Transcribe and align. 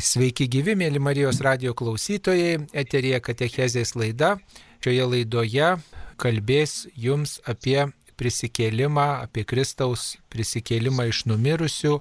Sveiki 0.00 0.46
gyvi, 0.48 0.72
mėly 0.80 1.00
Marijos 1.02 1.42
radio 1.44 1.74
klausytojai, 1.76 2.62
eterija 2.72 3.18
Katechezės 3.20 3.92
laida. 3.98 4.38
Šioje 4.80 5.04
laidoje 5.04 5.66
kalbės 6.20 6.86
jums 6.96 7.34
apie 7.44 7.82
prisikėlimą, 8.16 9.26
apie 9.26 9.44
Kristaus 9.44 10.14
prisikėlimą 10.32 11.10
iš 11.10 11.26
numirusių 11.28 11.98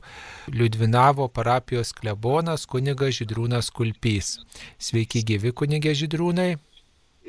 Liudvinavo 0.55 1.27
parapijos 1.27 1.91
klebonas 1.97 2.63
kunigas 2.71 3.19
Židrūnas 3.19 3.67
Kulpys. 3.75 4.37
Sveiki 4.79 5.25
gyvi 5.27 5.51
kunigė 5.51 5.91
Židrūnai. 5.99 6.53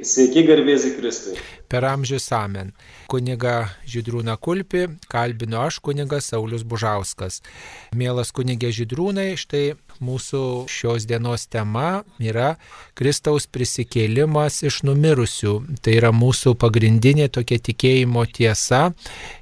Sveiki 0.01 0.47
garbėzi 0.47 0.95
Kristui. 0.95 1.35
Per 1.69 1.85
amžius 1.85 2.31
amen. 2.33 2.71
Kuniga 3.11 3.73
Židrūną 3.91 4.39
Kulpį 4.39 4.87
kalbino 5.11 5.65
aš 5.67 5.83
kunigas 5.83 6.31
Saulis 6.31 6.63
Bužauskas. 6.63 7.43
Mielas 7.91 8.31
kunigė 8.31 8.71
Židrūnai, 8.73 9.35
štai 9.35 9.75
mūsų 10.05 10.43
šios 10.71 11.07
dienos 11.09 11.47
tema 11.51 12.03
yra 12.21 12.55
Kristaus 12.99 13.47
prisikėlimas 13.51 14.63
iš 14.67 14.83
numirusių. 14.89 15.55
Tai 15.85 15.97
yra 15.97 16.13
mūsų 16.17 16.57
pagrindinė 16.61 17.29
tokia 17.33 17.61
tikėjimo 17.71 18.25
tiesa 18.33 18.91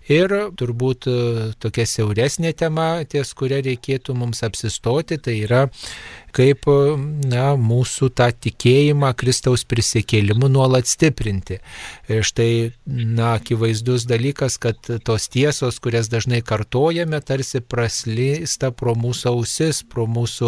ir 0.09 0.35
turbūt 0.59 1.09
e, 1.11 1.19
tokia 1.63 1.87
siauresnė 1.89 2.55
tema, 2.59 2.91
ties 3.09 3.35
kuria 3.39 3.61
reikėtų 3.65 4.17
mums 4.19 4.43
apsistoti, 4.47 5.21
tai 5.23 5.41
yra 5.45 5.67
kaip 6.35 6.69
na, 6.69 7.53
mūsų 7.59 8.11
tą 8.17 8.29
tikėjimą 8.45 9.11
Kristaus 9.19 9.65
prisikėlimu 9.69 10.51
nuolat 10.53 10.89
stiprinti. 10.91 11.59
Ir 12.11 12.27
štai, 12.27 12.51
na, 12.87 13.35
akivaizdus 13.39 14.07
dalykas, 14.09 14.59
kad 14.63 14.79
tos 15.07 15.29
tiesos, 15.33 15.81
kurias 15.83 16.11
dažnai 16.13 16.41
kartojame, 16.47 17.21
tarsi 17.25 17.63
praslysta 17.65 18.71
pro 18.77 18.95
mūsų 18.99 19.33
ausis, 19.33 19.83
pro 19.83 20.07
mūsų 20.11 20.48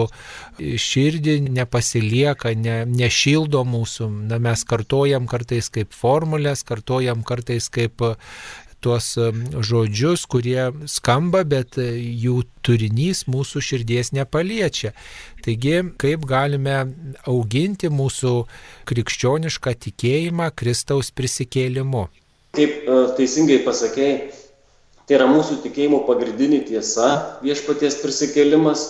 širdį, 0.58 1.36
nepasilieka, 1.58 2.54
ne, 2.56 2.80
nešildo 2.88 3.62
mūsų. 3.68 4.10
Na, 4.30 4.40
mes 4.42 4.64
kartojam 4.68 5.28
kartais 5.30 5.70
kaip 5.72 5.94
formulės, 5.96 6.64
kartojam 6.66 7.24
kartais 7.26 7.70
kaip 7.72 8.04
tuos 8.80 9.12
žodžius, 9.60 10.24
kurie 10.30 10.70
skamba, 10.88 11.42
bet 11.44 11.76
e, 11.78 11.92
jų 12.00 12.40
turinys 12.64 13.26
mūsų 13.30 13.62
širdies 13.64 14.12
nepaliečia. 14.16 14.94
Taigi, 15.44 15.76
kaip 16.00 16.24
galime 16.28 16.78
auginti 17.28 17.90
mūsų 17.92 18.34
krikščionišką 18.88 19.76
tikėjimą 19.86 20.50
Kristaus 20.56 21.12
prisikėlimu? 21.12 22.06
Kaip 22.56 22.88
e, 22.88 23.00
teisingai 23.20 23.60
pasakėjai, 23.66 24.16
tai 25.06 25.18
yra 25.18 25.28
mūsų 25.30 25.60
tikėjimo 25.66 26.02
pagrindinė 26.08 26.64
tiesa 26.70 27.12
viešpaties 27.44 28.00
prisikėlimas 28.00 28.88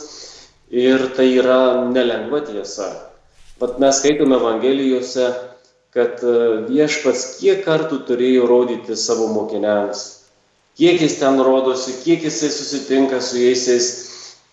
ir 0.70 1.10
tai 1.16 1.28
yra 1.36 1.60
nelengva 1.90 2.40
tiesa. 2.46 2.90
Pat 3.60 3.78
mes 3.82 3.98
skaitome 4.00 4.38
Evangelijose 4.38 5.28
kad 5.94 6.22
e, 6.22 6.34
viešpats 6.70 7.40
kiek 7.40 7.64
kartų 7.66 8.04
turėjo 8.08 8.46
rodyti 8.50 8.96
savo 8.98 9.26
mokiniams, 9.32 10.04
kiek 10.78 11.02
jis 11.02 11.18
ten 11.18 11.40
rodosi, 11.42 11.96
kiek 12.04 12.22
jisai 12.28 12.50
susitinka 12.54 13.18
su 13.24 13.40
jais 13.42 13.66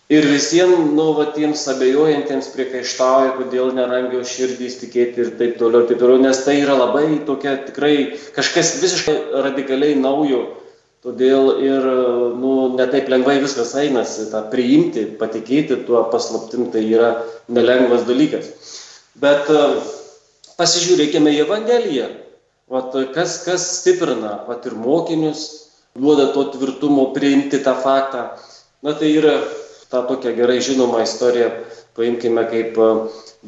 ir 0.08 0.26
visiems 0.32 0.94
nuovatiems 0.96 1.66
abejojantiems 1.74 2.50
priekaištauja, 2.56 3.36
kodėl 3.38 3.74
nerangio 3.76 4.24
širdys 4.26 4.80
tikėti 4.82 5.26
ir 5.26 5.34
taip 5.40 5.58
toliau, 5.60 5.86
taip 5.86 6.00
toliau, 6.02 6.22
nes 6.24 6.40
tai 6.46 6.62
yra 6.64 6.78
labai 6.80 7.20
tokia 7.28 7.58
tikrai 7.68 7.96
kažkas 8.36 8.78
visiškai 8.82 9.18
radikaliai 9.46 10.00
naujo. 10.00 10.46
Todėl 11.08 11.62
ir 11.64 11.86
nu, 12.36 12.54
netaip 12.76 13.08
lengvai 13.08 13.38
viskas 13.40 13.70
einasi, 13.80 14.26
tą 14.28 14.42
priimti, 14.52 15.06
patikėti 15.20 15.78
tuo 15.88 16.02
paslaptim, 16.12 16.66
tai 16.74 16.82
yra 16.84 17.14
nelengvas 17.48 18.04
dalykas. 18.10 18.50
Bet 19.16 19.48
uh, 19.54 19.78
pasižiūrėkime 20.60 21.32
į 21.32 21.46
Evangeliją. 21.46 22.10
Vat, 22.68 22.92
kas, 23.16 23.38
kas 23.46 23.64
stiprina 23.78 24.42
vat, 24.50 24.66
ir 24.68 24.76
mokinius, 24.76 25.46
duoda 25.96 26.28
to 26.36 26.44
tvirtumo 26.58 27.14
priimti 27.16 27.62
tą 27.64 27.78
faktą. 27.80 28.26
Na 28.84 28.92
tai 28.98 29.14
yra 29.16 29.38
ta 29.88 30.04
tokia 30.10 30.34
gerai 30.36 30.60
žinoma 30.66 31.06
istorija, 31.06 31.54
paimkime, 31.96 32.44
kaip 32.52 32.76
e, 32.76 32.90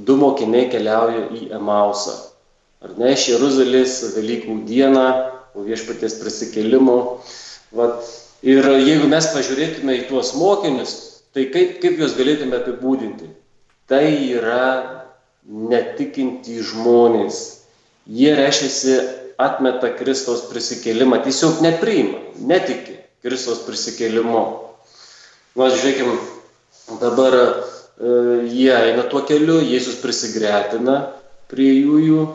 du 0.07 0.15
mokiniai 0.21 0.69
keliauja 0.71 1.27
į 1.35 1.49
Emausą. 1.59 2.15
Ar 2.79 2.95
ne, 2.95 3.11
iš 3.17 3.27
Jeruzalės 3.33 3.99
Velykų 4.15 4.61
dieną, 4.69 5.05
po 5.53 5.65
viešpaties 5.67 6.15
prisikėlimo. 6.21 6.97
Vat, 7.75 8.01
ir 8.41 8.65
jeigu 8.81 9.09
mes 9.11 9.27
pažiūrėtume 9.33 9.99
į 9.99 10.07
tuos 10.09 10.33
mokinius, 10.37 10.95
tai 11.35 11.49
kaip, 11.53 11.77
kaip 11.83 11.99
juos 12.01 12.15
galėtume 12.17 12.57
apibūdinti? 12.57 13.29
Tai 13.89 14.05
yra 14.05 14.65
netikintys 15.45 16.71
žmonės. 16.71 17.37
Jie 18.09 18.33
reiškiasi 18.37 18.95
atmeta 19.41 19.91
Kristaus 19.99 20.47
prisikėlimą, 20.49 21.21
tiesiog 21.25 21.61
nepriima, 21.65 22.19
netiki 22.41 22.97
Kristaus 23.25 23.61
prisikėlimu. 23.67 24.41
Na, 25.59 25.69
žiūrėkime, 25.73 26.17
dabar 27.01 27.37
e, 27.37 27.45
jie 28.49 28.73
eina 28.73 29.05
tuo 29.11 29.21
keliu, 29.29 29.59
Jėzus 29.61 29.99
prisigretina 30.01 30.99
prie 31.51 31.71
jų 31.75 32.25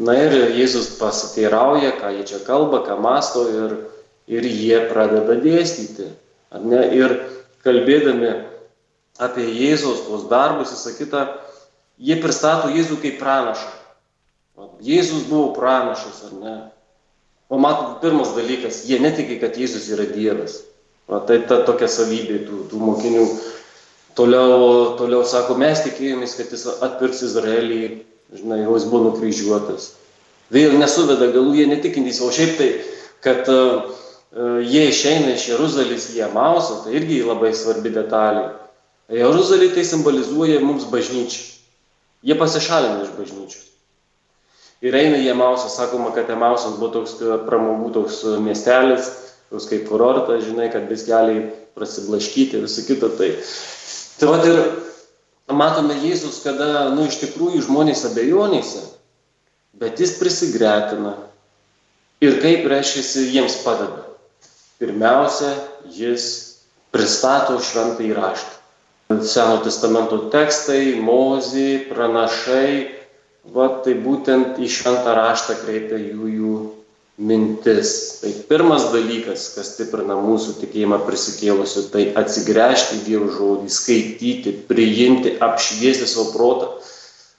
na 0.00 0.16
ir 0.16 0.34
Jėzus 0.56 0.94
pasiteirauja, 1.00 1.92
ką 2.00 2.12
jie 2.16 2.26
čia 2.32 2.40
kalba, 2.46 2.82
ką 2.86 2.96
masto 3.02 3.44
ir, 3.52 3.74
ir 4.30 4.46
jie 4.46 4.78
pradeda 4.90 5.36
dėstyti. 5.42 6.08
Ir 6.94 7.16
kalbėdami 7.66 8.30
apie 9.20 9.46
Jėzaus 9.50 10.06
tuos 10.06 10.26
darbus, 10.30 10.72
visą 10.74 10.94
kitą, 10.96 11.26
jie 12.00 12.16
pristato 12.22 12.70
Jėzų 12.72 13.00
kaip 13.02 13.20
pranašą. 13.20 13.76
Jėzus 14.84 15.26
buvo 15.28 15.52
pranašas, 15.56 16.24
ar 16.28 16.32
ne? 16.40 16.56
O 17.50 17.58
matot, 17.60 17.98
pirmas 18.02 18.34
dalykas, 18.36 18.84
jie 18.88 19.00
netiki, 19.02 19.38
kad 19.40 19.56
Jėzus 19.58 19.88
yra 19.92 20.06
Dievas. 20.08 20.60
O 21.10 21.18
tai 21.26 21.40
ta 21.48 21.62
tokia 21.66 21.88
savybė 21.90 22.44
tų, 22.46 22.64
tų 22.70 22.80
mokinių. 22.80 23.24
Toliau, 24.18 24.96
toliau 24.98 25.24
sako, 25.26 25.56
mes 25.58 25.80
tikėjomės, 25.84 26.36
kad 26.38 26.52
jis 26.52 26.66
atpirks 26.82 27.22
Izraelį, 27.26 27.80
žinai, 28.36 28.60
jau 28.64 28.76
jis 28.76 28.86
buvo 28.90 29.08
nukryžiuotas. 29.08 29.94
Vėl 30.54 30.74
nesuveda 30.78 31.30
galų, 31.30 31.54
jie 31.60 31.66
netikintys, 31.70 32.20
o 32.26 32.30
šiaip 32.34 32.56
tai, 32.58 32.70
kad 33.24 33.48
uh, 33.50 33.90
jie 34.32 34.88
išeina 34.90 35.34
iš 35.34 35.48
Jeruzalės 35.50 36.10
į 36.14 36.24
Emausą, 36.28 36.84
tai 36.84 36.94
irgi 37.00 37.22
labai 37.26 37.50
svarbi 37.56 37.90
detalė. 37.94 38.50
Jeruzalė 39.10 39.72
tai 39.74 39.82
simbolizuoja 39.86 40.60
mums 40.62 40.86
bažnyčią. 40.90 41.48
Jie 42.22 42.36
pasišalina 42.38 43.02
iš 43.06 43.14
bažnyčios. 43.16 43.66
Ir 44.84 44.94
eina 44.96 45.18
į 45.20 45.32
Emausą, 45.32 45.68
sakoma, 45.72 46.12
kad 46.14 46.30
Emausas 46.30 46.78
buvo 46.78 46.92
toks 47.00 47.16
pramogų 47.48 47.90
toks 47.96 48.20
miestelis, 48.40 49.10
toks 49.50 49.66
kaip 49.68 49.88
kurortas, 49.88 50.44
žinai, 50.46 50.70
kad 50.72 50.86
biskeliai 50.88 51.50
prasiblaškyti, 51.76 52.62
visą 52.62 52.86
kitą. 52.86 53.10
Tai, 53.18 53.32
tai 54.20 54.30
va 54.30 54.38
ir 54.46 54.62
matome 55.50 55.98
Jėzus, 56.00 56.38
kada, 56.44 56.88
nu, 56.94 57.08
iš 57.10 57.18
tikrųjų 57.24 57.64
žmonės 57.66 58.06
abejonėse, 58.08 58.84
bet 59.80 60.00
jis 60.00 60.14
prisigretina. 60.20 61.16
Ir 62.20 62.38
kaip 62.44 62.68
reiškia, 62.68 63.26
jiems 63.32 63.58
padeda. 63.64 64.09
Pirmiausia, 64.80 65.52
jis 65.92 66.24
pristato 66.94 67.58
šventą 67.60 68.06
įraštą. 68.08 68.56
Seno 69.26 69.58
testamento 69.64 70.16
tekstai, 70.32 70.94
mozį, 71.02 71.90
pranašai, 71.90 72.72
va, 73.52 73.66
tai 73.84 73.96
būtent 74.00 74.60
į 74.62 74.68
šventą 74.70 75.16
raštą 75.18 75.58
kreipia 75.64 75.98
jų, 75.98 76.28
jų 76.30 76.54
mintis. 77.20 77.92
Tai 78.22 78.32
pirmas 78.48 78.88
dalykas, 78.94 79.50
kas 79.56 79.74
stiprina 79.74 80.16
mūsų 80.16 80.56
tikėjimą 80.62 81.02
prisikėlusiu, 81.04 81.84
tai 81.92 82.06
atsigręžti 82.16 83.02
Dievo 83.04 83.28
žodį, 83.34 83.68
skaityti, 83.74 84.54
priimti, 84.70 85.36
apšviesti 85.44 86.08
savo 86.08 86.30
protą, 86.32 86.70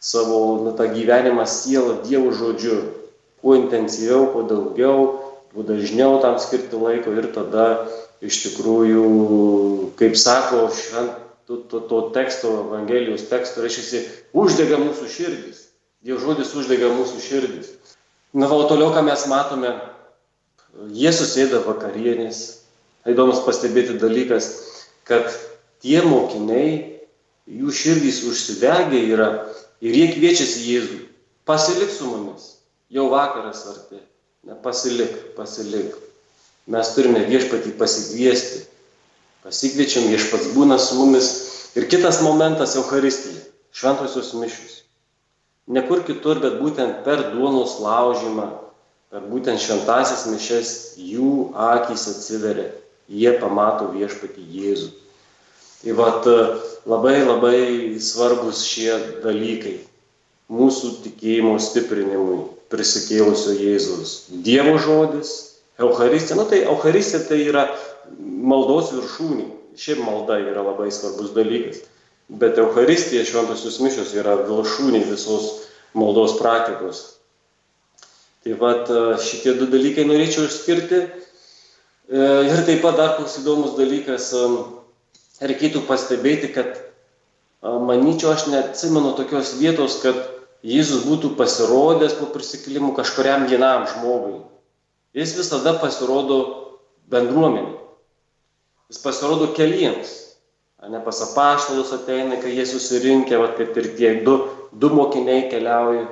savo 0.02 0.42
na, 0.68 0.76
tą 0.78 0.92
gyvenimą 0.94 1.48
sielą 1.50 2.02
Dievo 2.06 2.36
žodžiu. 2.36 2.82
Kuo 3.42 3.56
intensyviau, 3.58 4.28
kuo 4.30 4.46
daugiau, 4.46 5.06
dažniau 5.56 6.22
tam 6.24 6.38
skirti 6.40 6.80
laiko 6.80 7.12
ir 7.18 7.28
tada 7.36 7.88
iš 8.24 8.38
tikrųjų, 8.46 9.04
kaip 10.00 10.16
sako 10.20 10.70
švent, 10.76 11.18
to, 11.50 11.58
to, 11.68 11.82
to 11.90 12.02
teksto, 12.16 12.54
Evangelijos 12.68 13.26
teksto, 13.28 13.66
reiškia, 13.66 14.06
uždega 14.38 14.80
mūsų 14.80 15.10
širdis. 15.12 15.66
Dievo 16.02 16.22
žodis 16.22 16.54
uždega 16.58 16.90
mūsų 16.96 17.20
širdis. 17.22 17.74
Na, 18.34 18.48
o 18.48 18.64
toliau, 18.70 18.94
ką 18.96 19.04
mes 19.06 19.26
matome, 19.30 19.74
jie 20.96 21.12
susėda 21.14 21.62
vakarienės. 21.66 22.62
Įdomus 23.10 23.42
pastebėti 23.44 23.98
dalykas, 24.00 24.48
kad 25.10 25.26
tie 25.82 26.00
mokiniai, 26.06 27.02
jų 27.50 27.74
širdys 27.74 28.22
užsidegę 28.30 29.02
yra 29.12 29.30
ir 29.82 29.98
jie 29.98 30.08
kviečiasi 30.14 30.64
Jėzų. 30.70 31.00
Pasilik 31.50 31.90
su 31.90 32.08
mumis. 32.08 32.48
Jau 32.94 33.10
vakaras 33.12 33.66
arti. 33.72 34.00
Nepasilik, 34.42 35.36
pasilik. 35.38 35.94
Mes 36.72 36.90
turime 36.96 37.22
viešpatį 37.30 37.76
pasikviesti 37.78 38.64
pasikviečiam, 39.46 40.08
viešpats 40.10 40.52
būna 40.56 40.78
su 40.82 40.98
mumis. 40.98 41.30
Ir 41.78 41.86
kitas 41.90 42.22
momentas- 42.26 42.76
Euharistija. 42.82 43.48
šventosios 43.72 44.34
mišius. 44.34 44.82
Nekur 45.68 46.02
kitur, 46.04 46.42
bet 46.44 46.58
būtent 46.60 47.06
per 47.06 47.22
duonos 47.32 47.78
laužymą, 47.80 48.50
per 49.10 49.22
būtent 49.32 49.64
šventasis 49.64 50.26
mišes 50.28 50.72
jų 51.00 51.54
akys 51.56 52.08
atsiveria, 52.12 52.68
jie 53.08 53.32
pamato 53.40 53.88
viešpatį 53.94 54.44
Jėzų. 54.58 54.90
Tai 55.84 55.92
vat 56.02 56.28
labai 56.86 57.24
labai 57.24 57.60
svarbus 58.00 58.66
šie 58.68 59.22
dalykai 59.24 59.78
mūsų 60.52 60.98
tikėjimo 61.06 61.56
stiprinimui 61.60 62.50
prisikėlusio 62.72 63.56
Jėzus. 63.60 64.16
Dievo 64.46 64.78
žodis, 64.82 65.34
Euharistija, 65.82 66.38
nu 66.40 66.46
tai 66.50 66.64
Euharistija 66.64 67.24
tai 67.28 67.42
yra 67.46 67.68
maldos 68.20 68.92
viršūnė. 68.96 69.48
Šiaip 69.80 70.02
malda 70.04 70.38
yra 70.44 70.64
labai 70.66 70.90
svarbus 70.92 71.32
dalykas. 71.36 71.82
Bet 72.32 72.60
Euharistija, 72.60 73.26
šventosios 73.28 73.80
mišios 73.84 74.14
yra 74.16 74.38
viršūnė 74.48 75.04
visos 75.10 75.50
maldos 75.98 76.38
praktikos. 76.40 77.02
Tai 78.42 78.58
vad 78.60 78.92
šitie 79.22 79.56
du 79.60 79.68
dalykai 79.70 80.08
norėčiau 80.08 80.48
išskirti. 80.48 81.02
E, 81.02 82.22
ir 82.48 82.64
taip 82.68 82.82
pat 82.84 82.98
dar 83.00 83.18
koks 83.20 83.40
įdomus 83.44 83.76
dalykas, 83.78 84.32
reikėtų 85.42 85.84
pastebėti, 85.88 86.50
kad 86.56 86.80
manyčiau, 87.62 88.34
aš 88.34 88.48
neatsimenu 88.52 89.14
tokios 89.18 89.54
vietos, 89.60 90.00
kad 90.04 90.18
Jėzus 90.62 91.06
būtų 91.08 91.34
pasirodęs 91.40 92.14
po 92.20 92.28
prisikėlimų 92.30 92.94
kažkuriam 93.00 93.48
vienam 93.50 93.88
žmogui. 93.90 94.44
Jis 95.18 95.34
visada 95.40 95.74
pasirodo 95.82 96.38
bendruomeniai. 97.10 97.80
Jis 98.92 99.02
pasirodo 99.02 99.50
keliems. 99.58 100.18
Ne 100.90 101.00
pas 101.02 101.18
apaštalus 101.22 101.92
ateina, 101.94 102.38
kai 102.42 102.54
jie 102.56 102.66
susirinkę, 102.66 103.38
va, 103.38 103.52
kaip 103.58 103.76
ir 103.78 103.90
tie 103.98 104.12
du, 104.26 104.38
du 104.74 104.90
mokiniai 104.94 105.48
keliauja. 105.50 106.08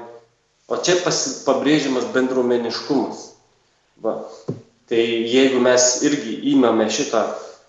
O 0.69 0.77
čia 0.85 0.99
pasi, 1.01 1.39
pabrėžiamas 1.45 2.09
bendruomeniškumas. 2.13 3.23
Va. 4.01 4.15
Tai 4.89 5.05
jeigu 5.33 5.61
mes 5.61 5.87
irgi 6.05 6.35
įmame 6.53 6.89
šitą 6.93 7.23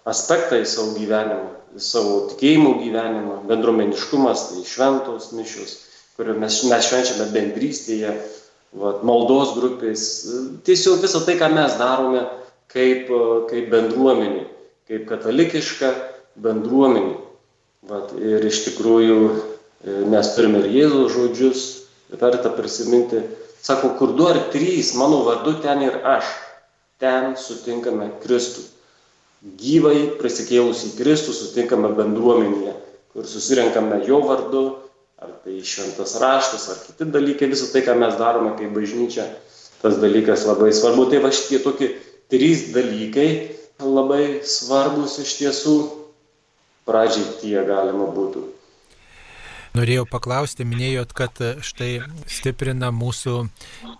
aspektą 0.08 0.60
į 0.60 0.68
savo 0.68 0.96
gyvenimą, 0.96 1.48
į 1.76 1.84
savo 1.84 2.18
tikėjimo 2.32 2.74
gyvenimą, 2.80 3.40
bendruomeniškumas, 3.48 4.46
tai 4.50 4.64
šventos 4.68 5.30
mišios, 5.36 5.76
kurio 6.18 6.36
mes, 6.40 6.60
mes 6.68 6.86
švenčiame 6.88 7.30
bendrystėje, 7.34 8.14
vat, 8.80 9.02
maldos 9.06 9.54
grupės, 9.56 10.04
tiesiog 10.66 11.02
visą 11.04 11.22
tai, 11.26 11.36
ką 11.40 11.50
mes 11.54 11.76
darome 11.80 12.24
kaip, 12.72 13.10
kaip 13.50 13.70
bendruomenė, 13.72 14.44
kaip 14.90 15.06
katalikiška 15.10 15.92
bendruomenė. 16.42 17.16
Vat, 17.90 18.12
ir 18.20 18.44
iš 18.44 18.64
tikrųjų 18.68 19.20
e, 19.26 19.94
mes 20.12 20.34
turime 20.36 20.60
ir 20.60 20.68
Jėzaus 20.74 21.14
žodžius, 21.14 21.62
verta 22.20 22.50
prisiminti, 22.52 23.22
sako, 23.64 23.94
kur 23.98 24.12
du 24.18 24.26
ar 24.28 24.38
trys 24.52 24.92
mano 24.98 25.22
vardu 25.24 25.56
ten 25.64 25.80
ir 25.86 25.96
aš, 26.04 26.28
ten 27.00 27.32
sutinkame 27.40 28.10
Kristų. 28.20 28.66
Gyvai 29.56 30.18
prisikėlusį 30.20 30.92
Kristų 30.98 31.32
sutinkame 31.32 31.94
bendruomenėje, 31.96 32.74
kur 33.14 33.24
susirenkame 33.26 34.02
jo 34.04 34.20
vardu, 34.28 34.64
ar 35.20 35.32
tai 35.44 35.60
šventas 35.64 36.16
raštas, 36.20 36.68
ar 36.72 36.82
kiti 36.86 37.08
dalykai, 37.12 37.50
visą 37.52 37.70
tai, 37.72 37.84
ką 37.84 37.96
mes 38.00 38.16
darome 38.20 38.54
kaip 38.58 38.72
bažnyčia, 38.76 39.26
tas 39.82 39.98
dalykas 40.00 40.46
labai 40.48 40.72
svarbu. 40.76 41.08
Tai 41.12 41.20
va 41.24 41.32
šitie 41.34 41.60
tokie 41.64 41.92
trys 42.32 42.70
dalykai 42.74 43.28
labai 43.80 44.40
svarbus 44.46 45.18
iš 45.22 45.36
tiesų, 45.40 45.76
pradžiai 46.88 47.36
tie 47.42 47.60
galima 47.68 48.08
būtų. 48.14 48.46
Norėjau 49.70 50.02
paklausti, 50.10 50.64
minėjot, 50.66 51.12
kad 51.14 51.36
štai 51.62 52.00
stiprina 52.26 52.88
mūsų 52.90 53.36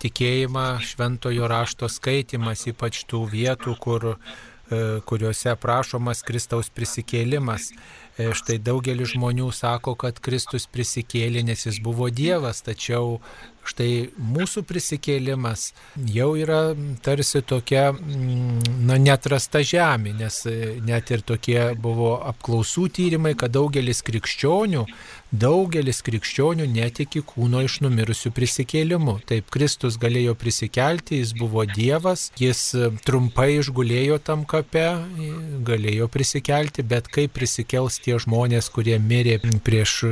tikėjimą 0.03 0.65
šventojo 0.83 1.47
rašto 1.47 1.87
skaitimas, 1.87 2.65
ypač 2.67 3.05
tų 3.07 3.21
vietų, 3.31 3.77
kur, 3.79 4.07
e, 4.11 4.81
kuriuose 5.07 5.55
prašomas 5.55 6.25
Kristaus 6.27 6.67
prisikėlimas. 6.75 7.69
E, 8.19 8.31
štai 8.35 8.57
daugelis 8.59 9.13
žmonių 9.13 9.47
sako, 9.55 9.95
kad 9.95 10.19
Kristus 10.23 10.67
prisikėlė, 10.67 11.45
nes 11.47 11.63
jis 11.67 11.79
buvo 11.83 12.09
Dievas, 12.11 12.59
tačiau 12.65 13.21
štai 13.63 14.09
mūsų 14.17 14.63
prisikėlimas 14.67 15.67
jau 16.09 16.31
yra 16.35 16.73
tarsi 17.05 17.43
tokia, 17.45 17.91
mm, 17.93 18.83
na, 18.89 18.97
netrasta 18.99 19.61
žemė, 19.63 20.15
nes 20.17 20.41
e, 20.49 20.57
net 20.83 21.13
ir 21.13 21.23
tokie 21.23 21.59
buvo 21.79 22.17
apklausų 22.33 22.89
tyrimai, 22.97 23.35
kad 23.39 23.53
daugelis 23.55 24.03
krikščionių 24.03 24.83
Daugelis 25.31 26.01
krikščionių 26.03 26.65
netiki 26.67 27.21
kūno 27.23 27.61
iš 27.63 27.77
numirusių 27.85 28.33
prisikėlimu. 28.35 29.13
Taip, 29.29 29.47
Kristus 29.53 29.95
galėjo 29.95 30.33
prisikelti, 30.35 31.21
jis 31.21 31.31
buvo 31.39 31.63
Dievas, 31.69 32.25
jis 32.35 32.63
e, 32.75 32.89
trumpai 33.07 33.61
išgulėjo 33.61 34.17
tam 34.27 34.43
kape, 34.43 34.83
e, 34.91 35.29
galėjo 35.63 36.09
prisikelti, 36.11 36.83
bet 36.83 37.07
kaip 37.07 37.31
prisikels 37.37 38.01
tie 38.03 38.17
žmonės, 38.19 38.67
kurie 38.75 38.97
mirė 38.99 39.37
prieš 39.63 39.93
e, 40.03 40.11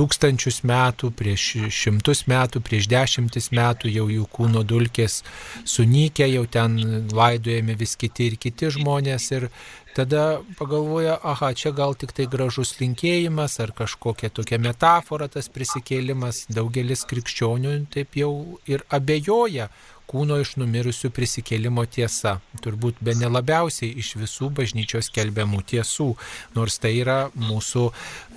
tūkstančius 0.00 0.62
metų, 0.64 1.12
prieš 1.18 1.44
šimtus 1.68 2.24
metų, 2.32 2.64
prieš 2.64 2.88
dešimtis 2.88 3.50
metų, 3.52 3.92
jau 3.92 4.08
jų 4.08 4.24
kūno 4.32 4.64
dulkės 4.64 5.20
sunykė, 5.68 6.24
jau 6.38 6.46
ten 6.48 6.80
laidojami 7.12 7.76
vis 7.76 7.98
kiti 8.00 8.32
ir 8.32 8.40
kiti 8.40 8.72
žmonės. 8.78 9.28
Ir 9.36 9.50
tada 9.98 10.22
pagalvoja, 10.58 11.18
aha, 11.26 11.50
čia 11.58 11.72
gal 11.74 11.96
tik 11.98 12.14
tai 12.14 12.28
gražus 12.30 12.76
linkėjimas 12.78 13.58
ar 13.64 13.74
kažkokia 13.74 14.30
tokia 14.30 14.60
metafora 14.62 15.26
tas 15.32 15.50
prisikėlimas. 15.50 16.44
Daugelis 16.54 17.02
krikščionių 17.10 17.74
taip 17.94 18.18
jau 18.20 18.32
ir 18.70 18.84
abejoja 18.94 19.66
kūno 20.08 20.38
iš 20.40 20.54
numirusių 20.60 21.10
prisikėlimo 21.14 21.84
tiesa. 21.90 22.38
Turbūt 22.64 23.00
be 23.04 23.14
nelabiausiai 23.18 23.90
iš 24.00 24.14
visų 24.20 24.50
bažnyčios 24.56 25.10
kelbiamų 25.14 25.62
tiesų, 25.72 26.08
nors 26.56 26.78
tai 26.82 26.94
yra 27.02 27.18
mūsų 27.36 27.84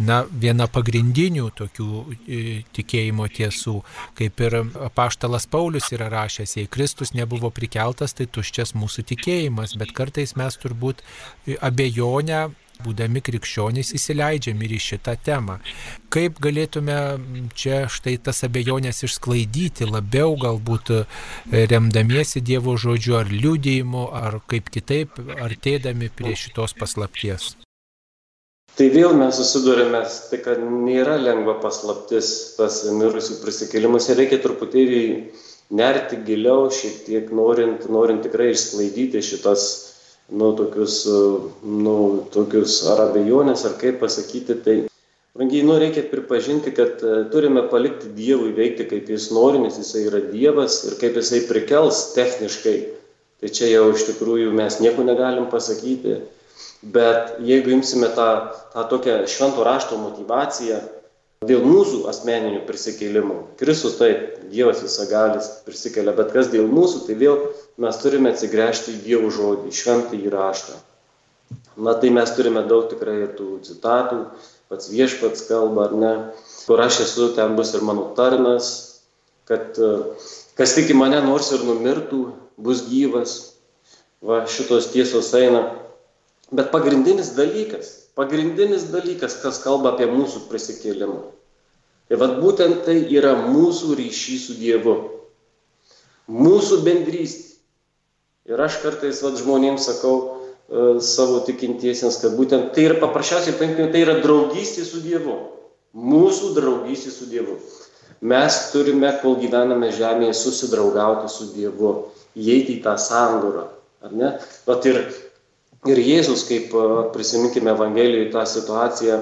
na, 0.07 0.21
viena 0.31 0.67
pagrindinių 0.71 1.49
tokių 1.57 1.89
e, 2.11 2.41
tikėjimo 2.75 3.27
tiesų. 3.31 3.77
Kaip 4.19 4.45
ir 4.47 4.57
apaštalas 4.89 5.47
Paulius 5.51 5.91
yra 5.95 6.11
rašęs, 6.11 6.57
jei 6.59 6.71
Kristus 6.71 7.15
nebuvo 7.17 7.51
prikeltas, 7.55 8.15
tai 8.17 8.27
tuščias 8.27 8.75
mūsų 8.77 9.07
tikėjimas, 9.13 9.77
bet 9.79 9.95
kartais 9.97 10.35
mes 10.39 10.59
turbūt 10.61 11.03
abejonę 11.61 12.49
būdami 12.85 13.21
krikščionys, 13.25 13.93
įsileidžiam 13.97 14.61
ir 14.65 14.75
į 14.77 14.81
šitą 14.87 15.15
temą. 15.25 15.57
Kaip 16.11 16.39
galėtume 16.43 16.97
čia 17.55 17.85
štai 17.91 18.17
tas 18.25 18.43
abejonės 18.47 19.03
išsklaidyti 19.07 19.87
labiau, 19.89 20.35
galbūt 20.39 20.93
e, 20.97 21.01
remdamiesi 21.71 22.43
Dievo 22.43 22.77
žodžiu 22.79 23.19
ar 23.21 23.31
liūdėjimu, 23.31 24.07
ar 24.11 24.41
kaip 24.51 24.71
kitaip, 24.73 25.19
artėdami 25.39 26.11
prie 26.15 26.35
šitos 26.35 26.75
paslapties. 26.77 27.53
Tai 28.77 28.87
vėl 28.87 29.13
mes 29.19 29.35
susidurime, 29.35 29.99
tai 30.31 30.37
kad 30.45 30.61
nėra 30.63 31.17
lengva 31.19 31.57
paslaptis 31.63 32.55
tas 32.55 32.81
mirusių 32.87 33.41
prisikėlimas 33.41 34.07
ir 34.09 34.21
reikia 34.21 34.39
truputėlį 34.43 35.01
nerti 35.75 36.19
giliau, 36.27 36.69
šiek 36.71 37.01
tiek 37.07 37.31
norint, 37.35 37.87
norint 37.91 38.23
tikrai 38.25 38.51
išsklaidyti 38.53 39.23
šitas 39.23 39.90
nu, 40.31 40.51
tokius, 40.55 41.05
e, 41.05 41.19
nu, 41.67 41.95
tokius 42.33 42.79
ar 42.91 43.05
abejonės, 43.09 43.65
ar 43.67 43.75
kaip 43.81 43.99
pasakyti, 44.03 44.57
tai, 44.65 44.75
brangiai, 45.35 45.65
nu, 45.67 45.75
reikia 45.81 46.05
pripažinti, 46.11 46.73
kad 46.75 47.03
e, 47.03 47.17
turime 47.33 47.65
palikti 47.71 48.13
Dievui 48.15 48.53
veikti, 48.57 48.87
kaip 48.89 49.11
jis 49.11 49.29
nori, 49.35 49.59
nes 49.63 49.79
jisai 49.81 50.05
yra 50.07 50.23
Dievas 50.31 50.81
ir 50.87 50.97
kaip 51.01 51.19
jisai 51.19 51.43
prikels 51.49 52.11
techniškai. 52.15 52.77
Tai 53.41 53.49
čia 53.49 53.71
jau 53.71 53.89
iš 53.89 54.05
tikrųjų 54.11 54.51
mes 54.53 54.77
nieko 54.83 55.03
negalim 55.03 55.47
pasakyti. 55.49 56.19
Bet 56.93 57.37
jeigu 57.45 57.73
imsime 57.73 58.09
tą, 58.15 58.29
tą 58.73 58.85
tokią 58.89 59.15
švento 59.29 59.65
rašto 59.65 59.97
motivaciją, 60.01 60.79
dėl 61.41 61.63
mūsų 61.65 62.03
asmeninių 62.05 62.59
prisikėlimų. 62.67 63.35
Kristus 63.57 63.95
taip, 63.97 64.35
Dievas 64.51 64.83
visagalis 64.85 65.47
prisikelia, 65.65 66.13
bet 66.13 66.29
kas 66.35 66.51
dėl 66.53 66.67
mūsų, 66.69 66.99
tai 67.07 67.15
vėl 67.17 67.39
mes 67.81 67.97
turime 67.97 68.29
atsigręžti 68.29 68.93
į 68.93 68.99
Dievo 69.07 69.31
žodį, 69.33 69.71
šventą 69.73 70.19
įraštą. 70.19 70.77
Na 71.81 71.95
tai 71.97 72.11
mes 72.13 72.29
turime 72.37 72.61
daug 72.69 72.91
tikrai 72.91 73.15
ir 73.23 73.31
tų 73.39 73.57
citatų, 73.65 74.19
pats 74.69 74.91
viešpats 74.93 75.47
kalba, 75.47 75.87
ar 75.87 75.97
ne, 75.97 76.13
kur 76.67 76.83
aš 76.83 77.01
esu, 77.07 77.31
ten 77.33 77.57
bus 77.57 77.73
ir 77.73 77.81
mano 77.89 78.11
tarnas, 78.19 78.69
kad 79.49 79.79
kas 80.59 80.75
tik 80.77 80.93
į 80.93 80.99
mane 80.99 81.23
nors 81.25 81.49
ir 81.55 81.65
numirtų, 81.65 82.21
bus 82.61 82.85
gyvas. 82.91 83.39
Va, 84.21 84.43
šitos 84.45 84.91
tiesos 84.93 85.33
eina. 85.33 85.71
Bet 86.51 86.71
pagrindinis 86.73 87.31
dalykas, 87.37 88.11
pagrindinis 88.19 88.89
dalykas, 88.91 89.37
kas 89.39 89.61
kalba 89.63 89.93
apie 89.93 90.09
mūsų 90.11 90.49
prisikėlimą. 90.51 91.21
Tai 92.11 92.17
vad 92.19 92.41
būtent 92.43 92.81
tai 92.83 92.97
yra 93.07 93.37
mūsų 93.39 93.95
ryšys 93.95 94.49
su 94.49 94.57
Dievu. 94.59 94.97
Mūsų 96.27 96.81
bendrystė. 96.83 97.47
Ir 98.51 98.59
aš 98.59 98.81
kartais 98.83 99.21
vad 99.23 99.37
žmonėms 99.39 99.85
sakau 99.87 100.15
e, 100.19 100.99
savo 100.99 101.39
tikintiesiems, 101.47 102.17
kad 102.19 102.35
būtent 102.35 102.73
tai 102.75 102.89
yra 102.89 102.97
paprasčiausiai, 102.99 103.55
paimkime, 103.55 103.87
tai 103.93 104.01
yra 104.03 104.17
draugystė 104.19 104.83
su 104.83 104.99
Dievu. 105.05 105.37
Mūsų 105.95 106.51
draugystė 106.57 107.13
su 107.15 107.29
Dievu. 107.31 107.55
Mes 108.27 108.57
turime, 108.73 109.13
kol 109.21 109.39
gyvename 109.39 109.93
žemėje, 109.95 110.35
susidraugauti 110.41 111.31
su 111.31 111.47
Dievu, 111.55 111.93
įeiti 112.35 112.75
į 112.75 112.83
tą 112.83 112.97
sandūrą. 112.99 113.69
Ar 114.03 114.17
ne? 114.17 114.35
Vat 114.67 114.85
ir, 114.89 114.99
ir 115.89 116.01
Jėzus, 116.01 116.45
kaip 116.49 116.73
prisiminkime 117.15 117.73
Evangelijoje 117.73 118.29
tą 118.33 118.45
situaciją, 118.45 119.17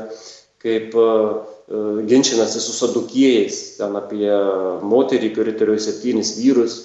kaip 0.59 0.95
ginčinasi 2.09 2.59
su 2.59 2.73
sadukėjais, 2.75 3.59
ten 3.77 3.95
apie 3.99 4.29
moterį, 4.81 5.33
kuri 5.35 5.53
turėjo 5.59 5.83
septynis 5.85 6.33
vyrus, 6.39 6.77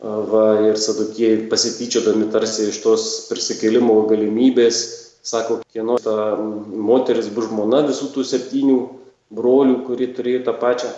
va, 0.00 0.44
ir 0.68 0.78
sadukėjai 0.80 1.48
pasityčiodami 1.50 2.28
tarsi 2.32 2.68
iš 2.70 2.80
tos 2.84 3.06
prisikėlimo 3.30 3.96
galimybės, 4.10 4.82
sako, 5.22 5.60
kieno 5.72 5.98
ta 6.00 6.36
moteris 6.38 7.28
bus 7.32 7.50
žmona 7.50 7.82
visų 7.88 8.12
tų 8.14 8.24
septynių 8.28 8.78
brolių, 9.36 9.82
kurie 9.88 10.08
turėjo 10.14 10.44
tą 10.46 10.56
pačią. 10.60 10.92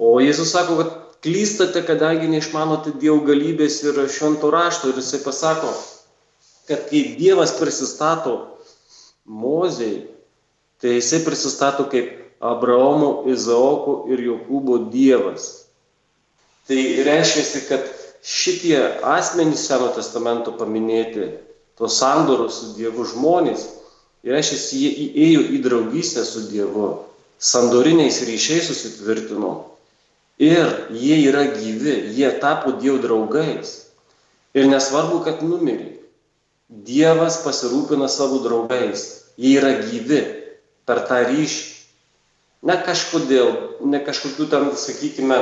O 0.00 0.16
Jėzus 0.22 0.54
sako, 0.54 0.78
kad 0.80 0.96
klystate, 1.24 1.82
kadangi 1.86 2.30
neišmanote 2.32 2.94
Dievo 3.00 3.20
galybės 3.26 3.82
ir 3.84 4.00
švento 4.08 4.50
rašto. 4.52 4.90
Ir 4.90 5.00
jisai 5.02 5.20
pasako, 5.24 5.70
kad 6.70 6.86
kai 6.88 7.02
Dievas 7.18 7.52
prisistato 7.58 8.36
Mozei, 9.26 10.06
tai 10.80 10.96
jisai 10.96 11.20
prisistato 11.26 11.86
kaip 11.90 12.16
Abraomo, 12.40 13.26
Izaoko 13.28 14.06
ir 14.10 14.22
Jokūbo 14.24 14.78
Dievas. 14.90 15.66
Tai 16.70 16.80
reiškia, 17.04 17.64
kad 17.68 17.84
šitie 18.24 18.78
asmenys 19.04 19.66
Seno 19.66 19.90
testamento 19.92 20.54
paminėti, 20.56 21.28
tos 21.76 21.98
sandoros 22.00 22.62
su 22.62 22.72
Dievu 22.78 23.04
žmonės, 23.12 23.66
reiškia, 24.24 24.60
jie 24.80 24.92
įėjo 25.08 25.44
į 25.52 25.60
draugystę 25.66 26.24
su 26.24 26.46
Dievu, 26.48 26.94
sandoriniais 27.36 28.22
ryšiais 28.24 28.70
susitvirtino 28.70 29.52
Ir 30.40 30.88
jie 30.96 31.18
yra 31.28 31.42
gyvi, 31.52 32.14
jie 32.16 32.30
tapo 32.40 32.72
Dievo 32.72 32.96
draugais. 33.04 33.92
Ir 34.56 34.70
nesvarbu, 34.72 35.18
kad 35.26 35.42
numirė. 35.44 35.99
Dievas 36.70 37.40
pasirūpina 37.44 38.08
savo 38.08 38.38
draugais. 38.44 39.06
Jie 39.40 39.56
yra 39.58 39.72
gyvi 39.82 40.20
per 40.86 41.02
tą 41.08 41.22
ryšį. 41.26 41.66
Ne 42.68 42.76
kažkodėl, 42.84 43.50
ne 43.88 44.02
kažkokių 44.04 44.46
tam, 44.52 44.68
sakykime, 44.76 45.38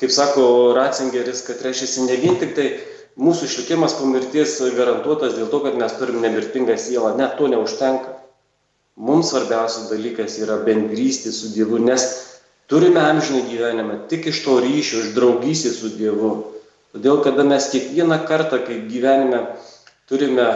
kaip 0.00 0.12
sako 0.12 0.74
Ratzingeris, 0.76 1.44
kad 1.46 1.62
reiškia 1.62 2.08
ne 2.08 2.16
vien 2.20 2.38
tik 2.40 2.56
tai 2.58 2.66
mūsų 3.16 3.46
išlikimas 3.46 3.94
po 3.96 4.08
mirties 4.10 4.58
garantuotas 4.76 5.36
dėl 5.38 5.46
to, 5.52 5.62
kad 5.62 5.78
mes 5.78 5.94
turim 6.00 6.18
nemirtingą 6.24 6.74
sielą. 6.76 7.14
Ne, 7.16 7.30
to 7.38 7.48
neužtenka. 7.52 8.16
Mums 8.96 9.30
svarbiausias 9.30 9.90
dalykas 9.92 10.40
yra 10.42 10.58
bendrystė 10.66 11.30
su 11.32 11.52
Dievu, 11.54 11.78
nes 11.78 12.08
Turime 12.66 12.98
amžiną 13.00 13.44
gyvenimą 13.46 13.96
tik 14.10 14.24
iš 14.26 14.40
to 14.42 14.56
ryšio, 14.58 15.04
iš 15.04 15.12
draugystės 15.14 15.76
su 15.78 15.92
Dievu. 15.94 16.30
Todėl, 16.90 17.20
kada 17.22 17.44
mes 17.46 17.68
kiekvieną 17.70 18.16
kartą, 18.26 18.58
kai 18.66 18.80
gyvenime 18.90 19.44
turime, 20.08 20.46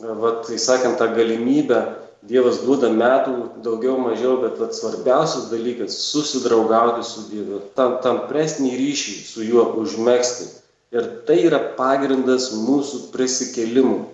vat, 0.00 0.50
įsakant, 0.52 0.98
tą 1.00 1.10
galimybę, 1.16 1.82
Dievas 2.20 2.58
duoda 2.60 2.90
metų 2.92 3.62
daugiau, 3.64 3.94
mažiau, 3.96 4.34
bet 4.42 4.58
vat, 4.60 4.74
svarbiausias 4.76 5.46
dalykas- 5.48 5.94
susidraugauti 6.10 7.00
su 7.00 7.22
Dievu, 7.30 7.62
tam, 7.74 7.96
tam 8.04 8.26
presnį 8.28 8.74
ryšį 8.76 9.14
su 9.24 9.40
juo 9.40 9.64
užmėgsti. 9.80 10.50
Ir 10.92 11.06
tai 11.24 11.38
yra 11.48 11.60
pagrindas 11.78 12.50
mūsų 12.52 13.08
prisikėlimų. 13.14 14.04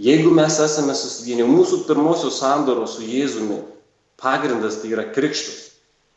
Jeigu 0.00 0.30
mes 0.32 0.56
esame 0.64 0.94
susivienę, 0.96 1.44
mūsų 1.44 1.84
pirmosios 1.84 2.38
sandoros 2.40 2.96
su 2.96 3.02
Jėzumi, 3.02 3.60
pagrindas 4.16 4.80
tai 4.80 4.94
yra 4.94 5.04
krikštas. 5.12 5.76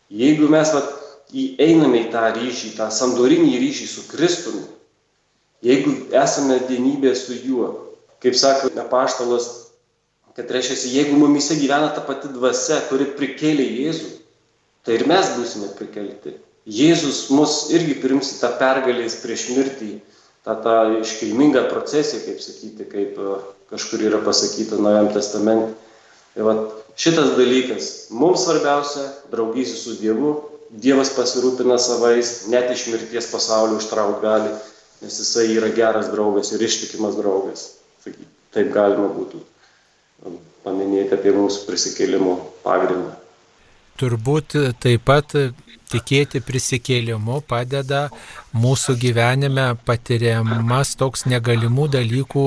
Jeigu 0.10 0.48
mes 0.48 0.72
vat, 0.72 0.88
įeiname 1.34 2.06
į 2.06 2.12
tą 2.14 2.32
ryšį, 2.38 2.78
tą 2.78 2.88
sandorinį 2.94 3.60
ryšį 3.60 3.88
su 3.92 4.06
Kristumi, 4.08 4.64
jeigu 5.66 5.98
esame 6.14 6.62
vienybė 6.70 7.16
su 7.18 7.34
juo, 7.34 7.85
kaip 8.24 8.36
sako 8.40 8.72
apaštalas, 8.82 9.50
kad 10.36 10.52
reiškia, 10.52 10.76
jeigu 10.92 11.20
mumise 11.20 11.56
gyvena 11.56 11.94
ta 11.96 12.04
pati 12.04 12.28
dvasia, 12.34 12.82
kuri 12.90 13.08
prikėlė 13.16 13.66
Jėzų, 13.66 14.10
tai 14.84 15.00
ir 15.00 15.08
mes 15.08 15.32
būsime 15.38 15.72
prikelti. 15.78 16.36
Jėzus 16.66 17.28
mus 17.30 17.68
irgi 17.72 18.00
prims 18.02 18.34
į 18.34 18.40
tą 18.42 18.50
pergalės 18.60 19.20
prieš 19.22 19.50
mirtį, 19.54 19.92
tą, 20.46 20.56
tą 20.66 20.76
iškilmingą 21.00 21.68
procesiją, 21.70 22.24
kaip 22.26 22.42
sakyti, 22.42 22.88
kaip 22.90 23.20
kažkur 23.70 24.02
yra 24.10 24.20
pasakyta 24.26 24.80
Naujam 24.82 25.12
testamente. 25.14 25.76
Tai 26.34 26.48
vat, 26.50 26.74
šitas 27.00 27.36
dalykas 27.38 28.10
mums 28.10 28.44
svarbiausia- 28.44 29.06
draugystė 29.34 29.78
su 29.78 29.96
Dievu. 30.02 30.34
Dievas 30.70 31.14
pasirūpina 31.16 31.78
savais, 31.80 32.48
net 32.50 32.72
iš 32.74 32.88
mirties 32.90 33.30
pasaulio 33.32 33.78
ištrauk 33.78 34.20
gali, 34.22 34.52
nes 35.02 35.20
jisai 35.22 35.48
yra 35.56 35.70
geras 35.70 36.10
draugas 36.10 36.52
ir 36.52 36.60
ištikimas 36.66 37.16
draugas. 37.16 37.70
Taip 38.56 38.72
galima 38.72 39.10
būtų 39.12 39.42
paminėti 40.66 41.18
apie 41.18 41.34
mūsų 41.36 41.68
prisikėlimo 41.70 42.36
pagrindą. 42.64 43.14
Turbūt 44.00 44.58
taip 44.84 45.06
pat 45.08 45.36
tikėti 45.92 46.42
prisikėlimu 46.44 47.40
padeda 47.48 48.08
mūsų 48.58 48.96
gyvenime 49.00 49.68
patiriamas 49.88 50.96
toks 51.00 51.26
negalimų 51.30 51.88
dalykų 51.94 52.46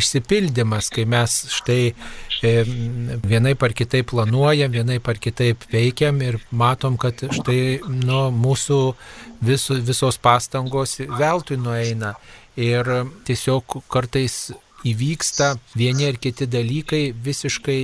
išsipildymas, 0.00 0.90
kai 0.92 1.06
mes 1.08 1.36
štai 1.54 1.80
e, 1.86 2.52
vienai 3.24 3.54
par 3.58 3.74
kitaip 3.76 4.10
planuojam, 4.12 4.72
vienai 4.74 4.98
par 5.04 5.20
kitaip 5.22 5.64
veikiam 5.72 6.20
ir 6.26 6.40
matom, 6.50 6.98
kad 7.00 7.22
štai 7.38 7.60
nu, 7.86 8.26
mūsų 8.34 8.80
vis, 9.46 9.68
visos 9.70 10.18
pastangos 10.18 10.98
veltui 11.16 11.60
nueina. 11.60 12.16
Ir 12.56 12.88
tiesiog 13.28 13.82
kartais 13.92 14.46
įvyksta 14.84 15.56
vieni 15.76 16.06
ar 16.08 16.18
kiti 16.20 16.46
dalykai 16.46 17.14
visiškai 17.24 17.78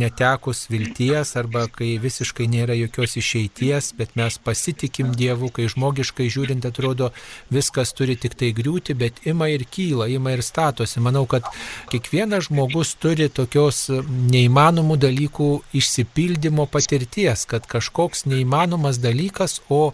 netekus 0.00 0.66
vilties 0.70 1.34
arba 1.40 1.64
kai 1.72 1.94
visiškai 2.02 2.46
nėra 2.50 2.76
jokios 2.78 3.16
išeities, 3.20 3.92
bet 3.98 4.14
mes 4.18 4.36
pasitikim 4.44 5.14
Dievu, 5.16 5.50
kai 5.54 5.68
žmogiškai 5.72 6.28
žiūrint 6.32 6.66
atrodo 6.68 7.10
viskas 7.54 7.94
turi 7.96 8.16
tik 8.20 8.36
tai 8.40 8.52
griūti, 8.56 8.96
bet 8.98 9.22
ima 9.24 9.48
ir 9.52 9.64
kyla, 9.64 10.08
ima 10.12 10.34
ir 10.34 10.44
statosi. 10.44 11.00
Manau, 11.04 11.24
kad 11.30 11.48
kiekvienas 11.92 12.48
žmogus 12.50 12.94
turi 13.00 13.30
tokios 13.32 13.86
neįmanomų 14.34 14.98
dalykų 15.06 15.50
išsipildymo 15.80 16.68
patirties, 16.70 17.46
kad 17.50 17.66
kažkoks 17.70 18.26
neįmanomas 18.30 19.00
dalykas, 19.02 19.60
o 19.68 19.92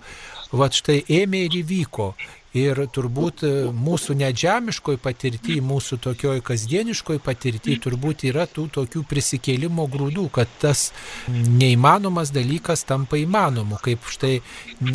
va 0.53 0.71
štai 0.75 1.03
ėmė 1.21 1.47
ir 1.47 1.63
įvyko. 1.63 2.13
Ir 2.59 2.81
turbūt 2.91 3.45
e, 3.47 3.51
mūsų 3.71 4.17
nedžemiškoj 4.19 4.97
patirtį, 5.05 5.61
mūsų 5.63 6.01
tokioj 6.03 6.41
kasdieniškoj 6.43 7.21
patirtį 7.23 7.77
turbūt 7.85 8.25
yra 8.27 8.49
tų 8.51 8.65
tokių 8.75 9.05
prisikėlimo 9.07 9.87
grūdų, 9.93 10.25
kad 10.35 10.51
tas 10.59 10.89
neįmanomas 11.31 12.33
dalykas 12.35 12.83
tampa 12.89 13.21
įmanomu. 13.23 13.79
Kaip 13.85 14.09
štai 14.11 14.41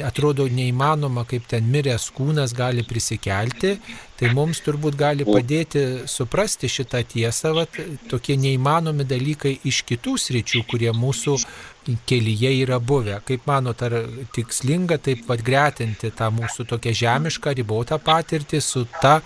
atrodo 0.04 0.50
neįmanoma, 0.52 1.24
kaip 1.30 1.48
ten 1.48 1.72
miręs 1.72 2.10
kūnas 2.18 2.52
gali 2.58 2.84
prisikelti, 2.84 3.78
Tai 4.16 4.30
mums 4.32 4.62
turbūt 4.64 4.96
gali 4.96 5.26
padėti 5.28 5.82
suprasti 6.08 6.70
šitą 6.72 7.02
tiesą, 7.12 7.52
vat, 7.58 7.76
tokie 8.08 8.38
neįmanomi 8.40 9.04
dalykai 9.08 9.58
iš 9.68 9.82
kitų 9.90 10.16
sričių, 10.24 10.62
kurie 10.70 10.94
mūsų 10.96 11.36
kelyje 12.06 12.52
yra 12.64 12.80
buvę. 12.80 13.20
Kaip 13.26 13.46
manot, 13.48 13.82
ar 13.86 13.96
tikslinga 14.36 14.98
taip 15.02 15.26
pat 15.28 15.44
gretinti 15.46 16.12
tą 16.16 16.32
mūsų 16.34 16.66
tokią 16.72 16.94
žemišką 17.02 17.54
ribotą 17.60 18.00
patirtį 18.02 18.62
su 18.64 18.86
ta 19.02 19.20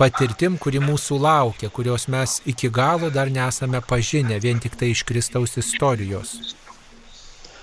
patirtim, 0.00 0.56
kuri 0.60 0.80
mūsų 0.84 1.20
laukia, 1.22 1.70
kurios 1.74 2.08
mes 2.08 2.38
iki 2.48 2.70
galo 2.72 3.10
dar 3.14 3.30
nesame 3.32 3.82
pažinę, 3.84 4.40
vien 4.42 4.60
tik 4.62 4.78
tai 4.80 4.92
iš 4.94 5.04
Kristaus 5.08 5.58
istorijos. 5.60 6.54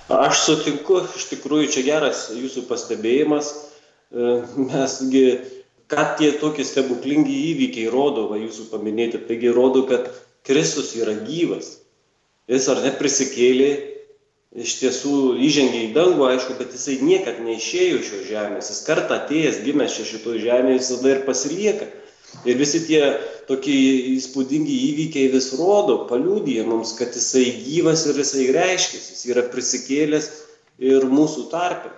Aš 0.05 0.43
sutinku, 0.45 1.01
iš 1.17 1.29
tikrųjų 1.31 1.71
čia 1.73 1.85
geras 1.87 2.27
jūsų 2.35 2.67
pastebėjimas. 2.69 3.49
E, 4.13 4.35
mesgi 4.69 5.25
ką 5.89 6.03
tie 6.19 6.29
tokie 6.41 6.65
stebuklingi 6.65 7.33
įvykiai 7.51 7.89
rodo, 7.89 8.27
va 8.29 8.37
jūsų 8.37 8.69
paminėti, 8.69 9.23
taigi 9.25 9.49
rodo, 9.53 9.85
kad 9.89 10.11
Kristus 10.45 10.93
yra 10.97 11.15
gyvas. 11.25 11.79
Jis 12.45 12.67
ar 12.69 12.83
neprisikėlė, 12.85 13.69
iš 14.55 14.77
tiesų 14.79 15.35
įžengė 15.43 15.81
į 15.89 15.91
dangų, 15.95 16.25
aišku, 16.29 16.55
bet 16.59 16.71
jisai 16.75 16.97
niekad 17.03 17.41
neišėjo 17.43 17.99
iš 17.99 18.09
šios 18.11 18.25
žemės. 18.29 18.71
Jis 18.71 18.83
kartą 18.87 19.19
atėjęs, 19.19 19.61
gimęs 19.65 19.97
čia 19.97 20.07
šitoje 20.07 20.43
žemėje, 20.45 20.79
jis 20.79 20.91
tada 20.93 21.11
ir 21.11 21.23
pasilieka. 21.27 21.87
Ir 22.47 22.57
visi 22.59 22.81
tie 22.87 23.01
tokie 23.47 23.75
įspūdingi 24.15 24.75
įvykiai 24.89 25.31
vis 25.33 25.51
rodo, 25.59 26.01
paliūdija 26.09 26.65
mums, 26.67 26.95
kad 26.99 27.15
jisai 27.15 27.45
gyvas 27.65 28.05
ir 28.09 28.19
jisai 28.19 28.47
reiškia, 28.55 28.99
jis 28.99 29.27
yra 29.31 29.45
prisikėlęs 29.51 30.31
ir 30.83 31.07
mūsų 31.11 31.47
tarpe. 31.51 31.91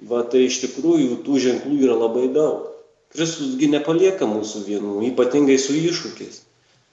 Va 0.00 0.22
tai 0.32 0.46
iš 0.46 0.62
tikrųjų 0.64 1.20
tų 1.26 1.40
ženklų 1.46 1.80
yra 1.84 1.96
labai 1.98 2.28
daug. 2.32 2.70
Kristusgi 3.10 3.68
nepalieka 3.70 4.26
mūsų 4.30 4.62
vienų, 4.68 4.94
ypatingai 5.10 5.58
su 5.58 5.74
iššūkiais. 5.76 6.42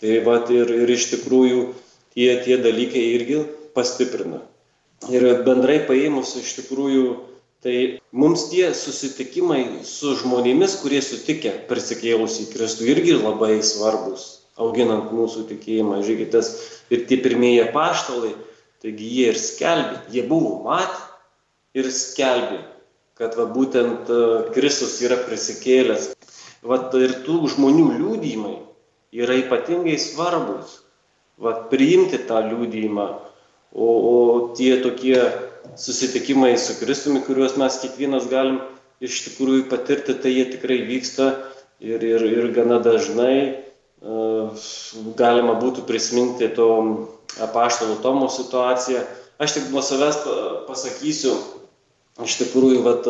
Tai 0.01 0.19
va 0.25 0.41
ir, 0.53 0.73
ir 0.83 0.93
iš 0.93 1.09
tikrųjų 1.13 1.61
tie, 2.17 2.29
tie 2.43 2.57
dalykai 2.61 3.03
irgi 3.15 3.43
pastiprina. 3.77 4.41
Ir 5.05 5.23
bendrai 5.45 5.77
paėmus 5.85 6.33
iš 6.39 6.55
tikrųjų, 6.57 7.03
tai 7.61 7.75
mums 8.11 8.47
tie 8.49 8.71
susitikimai 8.73 9.83
su 9.85 10.15
žmonėmis, 10.17 10.79
kurie 10.81 11.03
sutikė 11.05 11.53
prisikėlus 11.69 12.39
į 12.41 12.47
Kristų, 12.53 12.87
irgi 12.89 13.13
labai 13.19 13.59
svarbus, 13.61 14.25
auginant 14.57 15.13
mūsų 15.13 15.45
tikėjimą. 15.51 16.01
Žiūrėkite, 16.07 16.41
ir 16.89 17.05
tie 17.09 17.19
pirmieji 17.21 17.69
paštalai, 17.75 18.33
taigi 18.81 19.11
jie 19.19 19.29
ir 19.33 19.39
skelbė, 19.41 20.01
jie 20.13 20.25
buvo 20.27 20.57
matę 20.65 20.97
ir 21.77 21.91
skelbė, 21.93 22.63
kad 23.17 23.37
va, 23.37 23.45
būtent 23.53 24.09
e, 24.09 24.19
Kristus 24.57 24.97
yra 25.05 25.19
prisikėlęs. 25.27 26.11
Vat 26.67 26.93
ir 26.97 27.19
tų 27.25 27.53
žmonių 27.53 27.85
liūdėjimai 27.99 28.57
yra 29.13 29.37
ypatingai 29.45 29.95
svarbus. 30.01 30.81
Vat 31.37 31.67
priimti 31.69 32.17
tą 32.25 32.41
liūdėjimą 32.49 33.07
O, 33.73 33.87
o 33.87 34.15
tie 34.57 34.77
tokie 34.81 35.19
susitikimai 35.75 36.57
su 36.57 36.77
Kristumi, 36.79 37.21
kuriuos 37.25 37.57
mes 37.59 37.79
kiekvienas 37.83 38.29
galim 38.31 38.61
iš 39.03 39.19
tikrųjų 39.27 39.67
patirti, 39.69 40.15
tai 40.17 40.33
jie 40.33 40.45
tikrai 40.53 40.79
vyksta 40.87 41.27
ir, 41.83 42.01
ir, 42.01 42.23
ir 42.25 42.47
gana 42.55 42.79
dažnai 42.81 43.35
uh, 44.01 44.55
galima 45.19 45.57
būtų 45.61 45.85
prisiminti 45.89 46.49
to 46.55 46.69
apaštalo 47.43 47.99
Tomo 48.01 48.31
situaciją. 48.31 49.03
Aš 49.37 49.59
tik 49.59 49.69
nuo 49.69 49.83
savęs 49.85 50.23
pasakysiu, 50.65 51.35
iš 52.25 52.39
tikrųjų, 52.39 52.81
vat, 52.87 53.05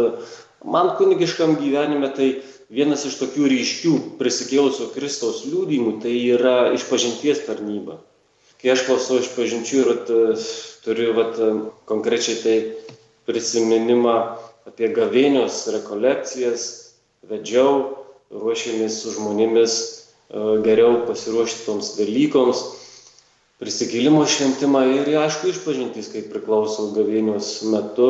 man 0.67 0.91
kunigiškam 0.99 1.55
gyvenime 1.61 2.09
tai 2.17 2.33
vienas 2.67 3.05
iš 3.07 3.15
tokių 3.21 3.47
ryškių 3.53 3.93
prisikėlusio 4.19 4.89
Kristaus 4.91 5.45
liūdimų 5.47 6.01
tai 6.03 6.17
yra 6.33 6.73
išpažinties 6.75 7.45
tarnyba 7.47 8.01
kai 8.61 8.73
aš 8.73 8.85
klausau 8.87 9.19
iš 9.21 9.29
pažinčių 9.35 9.81
ir 9.83 9.93
at, 9.93 10.11
turiu 10.85 11.13
vat, 11.17 11.37
konkrečiai 11.89 12.37
tai 12.41 12.57
prisiminimą 13.27 14.15
apie 14.69 14.89
gavėnios 14.95 15.65
rekolekcijas, 15.73 16.65
vedžiau, 17.27 17.97
ruošėmės 18.31 19.01
su 19.03 19.13
žmonėmis 19.15 19.75
e, 19.77 19.89
geriau 20.65 21.03
pasiruošti 21.07 21.65
toms 21.67 21.93
Velykoms, 21.99 22.63
prisikėlimo 23.61 24.23
šventimą 24.27 24.83
ir 24.95 25.11
aišku 25.23 25.51
išpažintys, 25.51 26.11
kai 26.13 26.23
priklausau 26.31 26.91
gavėnios 26.95 27.51
metu, 27.71 28.09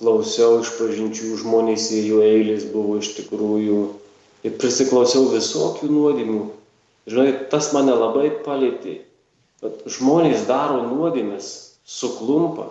klausiau 0.00 0.60
išpažinčių, 0.62 1.36
žmonės 1.42 1.90
į 1.94 2.02
jų 2.08 2.22
eilės 2.26 2.66
buvo 2.72 2.98
iš 3.02 3.12
tikrųjų 3.18 3.80
ir 4.46 4.58
prisiklausiau 4.58 5.30
visokių 5.34 5.90
nuodėmių. 5.92 6.42
Žinai, 7.10 7.32
tas 7.50 7.72
mane 7.74 7.94
labai 7.98 8.30
palėtė 8.46 9.00
Bet 9.62 9.84
žmonės 9.94 10.48
daro 10.48 10.80
nuodėmės, 10.88 11.48
suklumpa, 11.86 12.66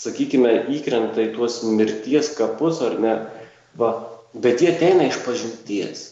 sakykime, 0.00 0.52
įkrenta 0.74 1.22
į 1.22 1.32
tuos 1.36 1.60
mirties 1.62 2.32
kapus 2.34 2.80
ar 2.82 2.96
ne, 3.02 3.14
va, 3.78 3.92
bet 4.34 4.64
jie 4.64 4.72
ateina 4.72 5.06
iš 5.06 5.20
pažinties 5.22 6.02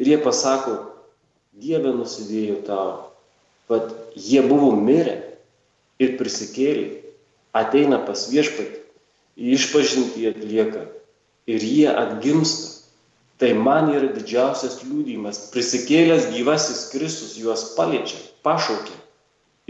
ir 0.00 0.14
jie 0.14 0.18
pasako, 0.24 0.78
Dieve 1.60 1.90
nusidėjo 1.92 2.60
tau, 2.64 2.92
bet 3.68 3.90
jie 4.16 4.40
buvo 4.46 4.70
mirę 4.72 5.16
ir 6.00 6.14
prisikėlė, 6.16 7.02
ateina 7.52 7.98
pas 8.06 8.22
viešpatį, 8.30 8.78
išpažinti 9.56 10.28
atlieka 10.30 10.86
ir 11.50 11.66
jie 11.66 11.90
atgimsta. 11.90 12.78
Tai 13.40 13.50
man 13.56 13.88
yra 13.92 14.10
didžiausias 14.12 14.82
liūdimas. 14.84 15.46
Prisikėlęs 15.52 16.26
gyvasis 16.34 16.90
Kristus 16.92 17.38
juos 17.40 17.70
paliečia, 17.72 18.20
pašaukia 18.44 18.99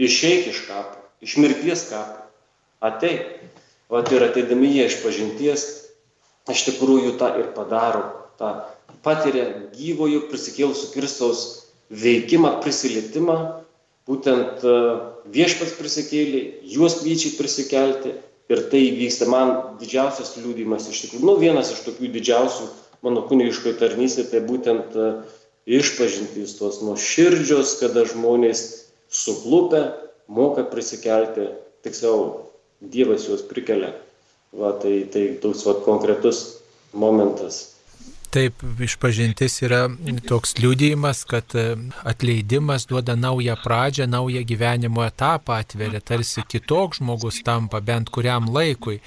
išeik 0.01 0.49
iš 0.51 0.65
kapo, 0.67 0.97
iš 1.21 1.37
mirties 1.41 1.87
kapo, 1.91 2.25
ateik. 2.81 3.41
O 3.91 3.99
ir 3.99 4.23
ateidami 4.23 4.69
jie 4.71 4.85
iš 4.87 5.01
pažinties, 5.03 5.63
iš 6.49 6.61
tikrųjų 6.69 7.17
tą 7.19 7.33
ir 7.41 7.49
padaro, 7.55 8.05
tą 8.39 8.53
patiria 9.03 9.49
gyvojo 9.75 10.23
prisikėlusių 10.31 10.93
Kristaus 10.93 11.41
veikimą, 11.91 12.53
prisilietimą, 12.63 13.37
būtent 14.07 14.63
e, 14.63 14.75
viešpats 15.35 15.75
prisikėlė, 15.77 16.43
juos 16.71 17.01
kviečia 17.01 17.33
prisikelti 17.35 18.15
ir 18.51 18.63
tai 18.71 18.83
vyksta 18.95 19.27
man 19.31 19.53
didžiausias 19.81 20.37
liūdimas 20.39 20.87
iš 20.87 21.03
tikrųjų, 21.05 21.27
nu 21.27 21.35
vienas 21.41 21.73
iš 21.75 21.83
tokių 21.89 22.13
didžiausių 22.15 22.69
mano 23.05 23.25
kunigiškoje 23.27 23.75
tarnystėje, 23.81 24.29
tai 24.31 24.41
būtent 24.47 24.95
e, 24.95 25.11
išpažintys 25.81 26.55
tos 26.57 26.79
nuoširdžios, 26.85 27.75
kada 27.83 28.07
žmonės 28.09 28.63
suklupę, 29.11 29.83
moka 30.27 30.63
prisikelti, 30.63 31.51
tiksliau, 31.83 32.47
Dievas 32.81 33.27
juos 33.27 33.43
prikelia. 33.45 33.91
Va, 34.57 34.71
tai, 34.81 35.03
tai 35.13 35.27
toks 35.43 35.61
va, 35.67 35.75
konkretus 35.85 36.39
momentas. 36.97 37.59
Taip, 38.31 38.61
išpažintis 38.79 39.57
yra 39.65 39.81
toks 40.23 40.53
liūdėjimas, 40.55 41.25
kad 41.27 41.51
e, 41.59 41.65
atleidimas 42.07 42.85
duoda 42.87 43.17
naują 43.19 43.57
pradžią, 43.59 44.07
naują 44.07 44.45
gyvenimo 44.47 45.03
etapą 45.03 45.57
atveria, 45.59 45.99
tarsi 45.99 46.45
kitoks 46.47 47.01
žmogus 47.01 47.41
tampa 47.43 47.81
bent 47.83 48.07
kuriam 48.09 48.47
laikui. 48.55 49.01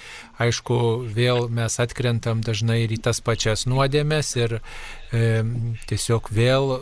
Aišku, 0.44 0.76
vėl 1.16 1.48
mes 1.48 1.80
atkrentam 1.80 2.44
dažnai 2.44 2.82
ir 2.84 2.92
į 2.92 3.00
tas 3.08 3.22
pačias 3.24 3.64
nuodėmės 3.64 4.34
ir 4.36 4.58
tiesiog 5.88 6.30
vėl 6.34 6.72
e, 6.74 6.78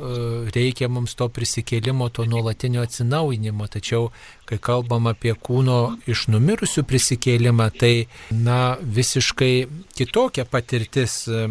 reikia 0.54 0.88
mums 0.88 1.14
to 1.18 1.28
prisikėlimo, 1.32 2.08
to 2.14 2.24
nuolatinio 2.28 2.84
atsinaujinimo. 2.86 3.66
Tačiau, 3.72 4.10
kai 4.48 4.58
kalbam 4.62 5.10
apie 5.10 5.34
kūno 5.34 5.98
iš 6.10 6.26
numirusių 6.32 6.84
prisikėlimą, 6.88 7.68
tai 7.76 7.92
na, 8.30 8.76
visiškai 8.80 9.52
kitokia 9.98 10.46
patirtis 10.48 11.22
e, 11.28 11.46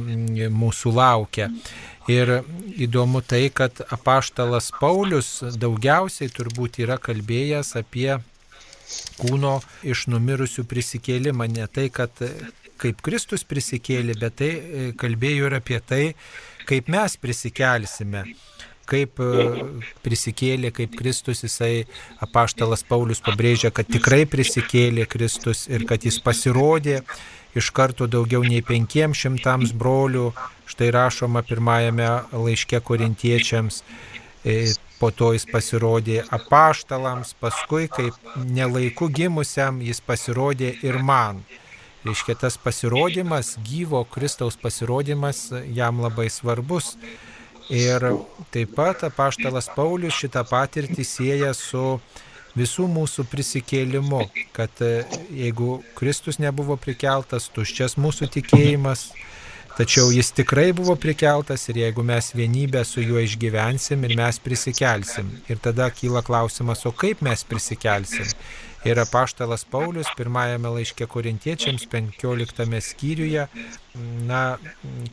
mūsų 0.50 0.96
laukia. 0.98 1.52
Ir 2.10 2.39
įdomu 2.82 3.22
tai, 3.22 3.46
kad 3.54 3.84
apaštalas 3.94 4.72
Paulius 4.80 5.44
daugiausiai 5.62 6.32
turbūt 6.34 6.82
yra 6.82 6.98
kalbėjęs 6.98 7.76
apie 7.78 8.15
kūno 9.22 9.60
iš 9.88 10.08
numirusių 10.12 10.65
prisikėlimą. 10.67 11.48
Ne 11.52 11.70
tai, 11.72 11.91
kad 11.94 12.15
kaip 12.82 13.02
Kristus 13.06 13.46
prisikėlė, 13.48 14.15
bet 14.17 14.39
tai 14.41 14.52
e, 14.52 14.88
kalbėjo 14.98 15.50
ir 15.50 15.58
apie 15.60 15.80
tai, 15.86 16.04
kaip 16.69 16.91
mes 16.91 17.17
prisikelsime 17.21 18.26
kaip 18.91 19.21
e, 19.24 19.45
prisikėlė, 20.06 20.71
kaip 20.76 20.95
Kristus, 21.00 21.43
jisai 21.45 21.86
apaštalas 22.24 22.84
Paulius 22.88 23.24
pabrėžia, 23.24 23.71
kad 23.74 23.89
tikrai 23.91 24.26
prisikėlė 24.30 25.08
Kristus 25.10 25.67
ir 25.71 25.86
kad 25.89 26.04
jis 26.08 26.19
pasirodė 26.24 27.02
iš 27.58 27.71
karto 27.76 28.08
daugiau 28.08 28.43
nei 28.47 28.63
penkiems 28.63 29.19
šimtams 29.24 29.74
brolių, 29.76 30.32
štai 30.71 30.91
rašoma 30.95 31.43
pirmajame 31.47 32.08
laiške 32.32 32.80
korintiečiams, 32.88 33.82
e, 34.43 34.74
po 35.00 35.12
to 35.12 35.32
jis 35.36 35.47
pasirodė 35.50 36.21
apaštalams, 36.38 37.34
paskui 37.41 37.89
kaip 37.91 38.32
nelaiku 38.45 39.10
gimusiam 39.12 39.82
jis 39.84 40.04
pasirodė 40.06 40.76
ir 40.86 41.02
man. 41.04 41.41
Reiškia, 42.02 42.36
tas 42.36 42.58
pasirodymas, 42.58 43.56
gyvo 43.62 44.04
Kristaus 44.10 44.58
pasirodymas 44.58 45.52
jam 45.76 46.02
labai 46.02 46.30
svarbus. 46.34 46.96
Ir 47.70 48.04
taip 48.52 48.74
pat 48.76 49.06
apaštalas 49.08 49.70
Paulius 49.76 50.18
šitą 50.18 50.42
patirtį 50.50 51.06
sieja 51.08 51.54
su 51.56 52.00
visų 52.58 52.88
mūsų 52.92 53.28
prisikėlimu, 53.32 54.26
kad 54.52 54.82
jeigu 55.32 55.78
Kristus 55.96 56.42
nebuvo 56.42 56.76
prikeltas, 56.76 57.48
tuščias 57.54 57.96
mūsų 58.02 58.28
tikėjimas, 58.34 59.12
Tačiau 59.72 60.10
jis 60.12 60.34
tikrai 60.36 60.74
buvo 60.76 60.98
prikeltas 61.00 61.64
ir 61.72 61.78
jeigu 61.80 62.04
mes 62.04 62.34
vienybę 62.36 62.82
su 62.86 63.00
juo 63.02 63.22
išgyvensim 63.24 64.04
ir 64.04 64.18
mes 64.20 64.40
prisikelsim. 64.44 65.30
Ir 65.48 65.62
tada 65.64 65.88
kyla 65.96 66.20
klausimas, 66.28 66.84
o 66.86 66.92
kaip 66.92 67.24
mes 67.24 67.46
prisikelsim? 67.48 68.28
Ir 68.82 68.98
apaštalas 68.98 69.62
Paulius 69.70 70.08
pirmajame 70.17 70.70
laiške 70.74 71.06
korintiečiams 71.06 71.86
15 71.91 72.80
skyriuje 72.82 73.46
na, 74.26 74.58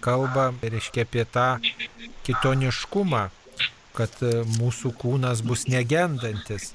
kalba, 0.00 0.52
reiškia 0.62 1.04
apie 1.04 1.24
tą 1.28 1.48
kitoniškumą, 2.24 3.26
kad 3.98 4.14
mūsų 4.56 4.94
kūnas 5.02 5.44
bus 5.44 5.66
negendantis. 5.68 6.72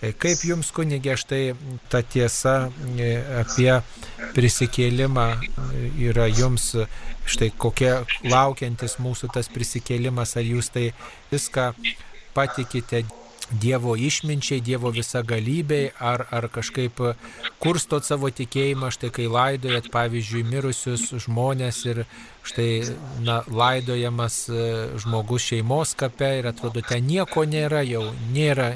Kaip 0.00 0.40
jums, 0.48 0.70
kunigė, 0.72 1.12
štai 1.20 1.42
ta 1.92 2.00
tiesa 2.00 2.70
e, 2.96 3.10
apie 3.42 3.68
prisikėlimą 4.32 5.26
yra 6.00 6.24
jums, 6.32 6.70
štai 7.28 7.50
kokia 7.52 7.98
laukiantis 8.24 8.96
mūsų 8.96 9.28
tas 9.34 9.52
prisikėlimas, 9.52 10.38
ar 10.40 10.48
jūs 10.48 10.72
tai 10.72 10.86
viską 11.28 11.74
patikite 12.32 13.04
Dievo 13.50 13.96
išminčiai, 13.98 14.62
Dievo 14.62 14.92
visagalybei, 14.94 15.90
ar, 15.98 16.26
ar 16.30 16.46
kažkaip 16.52 17.02
kurstot 17.62 18.06
savo 18.06 18.30
tikėjimą, 18.30 18.92
štai 18.94 19.10
kai 19.14 19.26
laidojat, 19.30 19.90
pavyzdžiui, 19.90 20.44
mirusius 20.46 21.08
žmonės 21.26 21.80
ir 21.90 22.04
štai 22.46 22.70
na, 23.26 23.40
laidojamas 23.50 24.44
e, 24.48 24.66
žmogus 25.02 25.50
šeimos 25.50 25.96
kape 25.98 26.30
ir 26.38 26.50
atrodo, 26.52 26.82
ten 26.86 27.04
nieko 27.06 27.44
nėra 27.44 27.82
jau, 27.84 28.06
nėra 28.32 28.70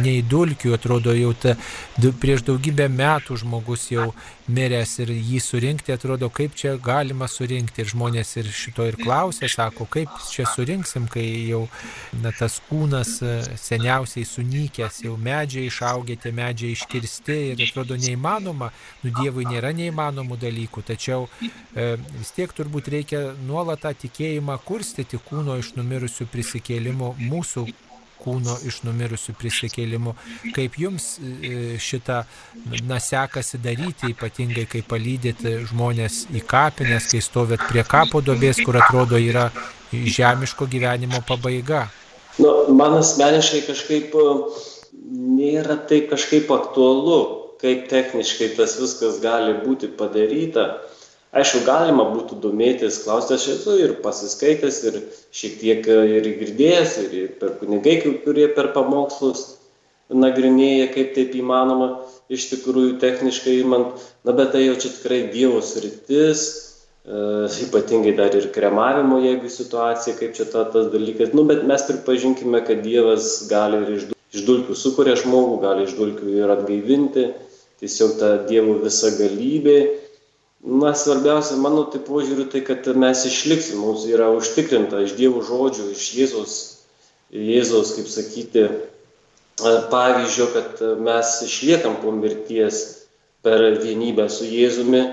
nei 0.00 0.22
dulkių, 0.26 0.74
atrodo 0.76 1.14
jau 1.16 1.32
ta, 1.36 1.56
prieš 2.20 2.44
daugybę 2.48 2.88
metų 2.92 3.38
žmogus 3.42 3.88
jau 3.92 4.10
miręs 4.50 4.96
ir 5.04 5.12
jį 5.14 5.40
surinkti, 5.42 5.94
atrodo, 5.94 6.30
kaip 6.34 6.56
čia 6.58 6.74
galima 6.82 7.28
surinkti. 7.30 7.84
Ir 7.84 7.90
žmonės 7.92 8.32
ir 8.40 8.48
šito 8.54 8.86
ir 8.88 8.98
klausia, 9.00 9.48
sako, 9.50 9.86
kaip 9.90 10.12
čia 10.30 10.46
surinksim, 10.50 11.06
kai 11.10 11.24
jau 11.50 11.62
na, 12.22 12.32
tas 12.36 12.58
kūnas 12.68 13.12
e, 13.22 13.34
seniausiai 13.60 14.26
sunykęs, 14.28 15.02
jau 15.06 15.16
medžiai 15.20 15.68
išaugę, 15.70 16.18
tie 16.20 16.34
medžiai 16.34 16.74
iškirsti 16.76 17.38
ir 17.52 17.64
atrodo 17.68 17.98
neįmanoma, 18.00 18.72
nu 19.04 19.14
Dievui 19.20 19.46
nėra 19.48 19.72
neįmanomų 19.76 20.38
dalykų, 20.40 20.84
tačiau 20.92 21.28
e, 21.28 21.94
vis 22.18 22.34
tiek 22.36 22.52
turbūt 22.56 22.90
reikia 22.92 23.22
nuolat 23.46 23.84
tą 23.84 23.94
tikėjimą 24.06 24.58
kurstyti 24.66 25.20
kūno 25.28 25.58
iš 25.60 25.74
numirusių 25.78 26.26
prisikėlimo 26.32 27.14
mūsų 27.20 27.68
kūno 28.20 28.56
iš 28.66 28.80
numirusių 28.86 29.34
prisikėlimu. 29.40 30.14
Kaip 30.56 30.78
jums 30.80 31.12
e, 31.20 31.78
šitą 31.80 32.22
na, 32.88 33.00
sekasi 33.02 33.60
daryti, 33.62 34.12
ypatingai 34.14 34.66
kai 34.70 34.82
palydėte 34.86 35.56
žmonės 35.70 36.26
į 36.34 36.44
kapines, 36.50 37.08
kai 37.12 37.22
stovėt 37.24 37.66
prie 37.70 37.84
kapo 37.88 38.22
dobės, 38.24 38.62
kur 38.64 38.78
atrodo 38.80 39.20
yra 39.20 39.48
žemiško 39.92 40.68
gyvenimo 40.70 41.22
pabaiga? 41.26 41.88
Nu, 42.38 42.70
man 42.76 43.00
asmeniškai 43.00 43.64
kažkaip 43.66 44.14
e, 44.16 44.28
nėra 45.40 45.80
tai 45.90 46.04
kažkaip 46.10 46.52
aktualu, 46.54 47.20
kaip 47.60 47.90
techniškai 47.90 48.54
tas 48.56 48.78
viskas 48.80 49.20
gali 49.20 49.58
būti 49.64 49.90
padaryta 49.98 50.70
aišku 51.36 51.62
galima 51.66 52.08
būtų 52.10 52.40
domėtis 52.42 53.02
klausti 53.04 53.36
aš 53.36 53.46
esu 53.54 53.76
ir 53.84 53.96
pasiskaitęs 54.04 54.82
ir 54.90 55.00
šiek 55.30 55.58
tiek 55.62 55.88
e, 55.88 55.98
ir 56.18 56.30
girdėjęs 56.42 56.96
ir, 57.04 57.16
ir 57.22 57.32
per 57.42 57.56
kunigai 57.60 58.00
kurie 58.24 58.48
per 58.56 58.72
pamokslus 58.74 59.46
nagrinėja 60.10 60.88
kaip 60.94 61.14
taip 61.14 61.36
įmanoma 61.38 61.92
iš 62.30 62.48
tikrųjų 62.52 62.98
techniškai 63.02 63.60
imant. 63.60 63.94
Na 64.26 64.34
bet 64.36 64.52
tai 64.54 64.64
jau 64.66 64.74
čia 64.78 64.90
tikrai 64.92 65.20
dievo 65.32 65.60
sritis 65.64 66.42
e, 66.50 67.46
ypatingai 67.66 68.16
dar 68.18 68.34
ir 68.36 68.50
kremavimo 68.54 69.20
jeigu 69.22 69.50
situacija 69.50 70.16
kaip 70.18 70.34
čia 70.36 70.48
ta, 70.50 70.66
tas 70.72 70.90
dalykas. 70.94 71.34
Nu 71.36 71.46
bet 71.48 71.62
mes 71.68 71.86
pripažinkime 71.88 72.62
kad 72.66 72.82
dievas 72.86 73.46
gali 73.50 73.84
ir 73.84 73.94
iš, 73.98 74.10
iš 74.34 74.46
dulkių 74.48 74.76
sukuria 74.78 75.16
žmogų 75.18 75.60
gali 75.62 75.86
iš 75.86 75.96
dulkių 75.98 76.36
ir 76.42 76.54
atgaivinti. 76.58 77.30
Tiesiog 77.80 78.18
ta 78.20 78.34
dievo 78.44 78.76
visa 78.82 79.14
galybė 79.16 79.78
na 80.64 80.92
svarbiausia 80.94 81.56
mano 81.56 81.86
tai 81.88 82.02
požiūriu 82.04 82.44
tai 82.52 82.60
kad 82.60 82.84
mes 82.96 83.24
išliksim. 83.24 83.80
Mums 83.80 84.04
yra 84.08 84.28
užtikrinta 84.36 85.00
iš 85.06 85.16
dievo 85.16 85.40
žodžių 85.44 85.90
iš 85.94 86.08
jėzaus 86.18 86.56
jėzaus 87.32 87.94
kaip 87.96 88.10
sakyti 88.10 88.66
pavyzdžio 89.60 90.48
kad 90.52 90.82
mes 91.00 91.32
išliekam 91.46 91.96
po 92.02 92.12
mirties 92.12 92.82
per 93.44 93.64
vienybę 93.80 94.28
su 94.28 94.44
jėzumi. 94.44 95.06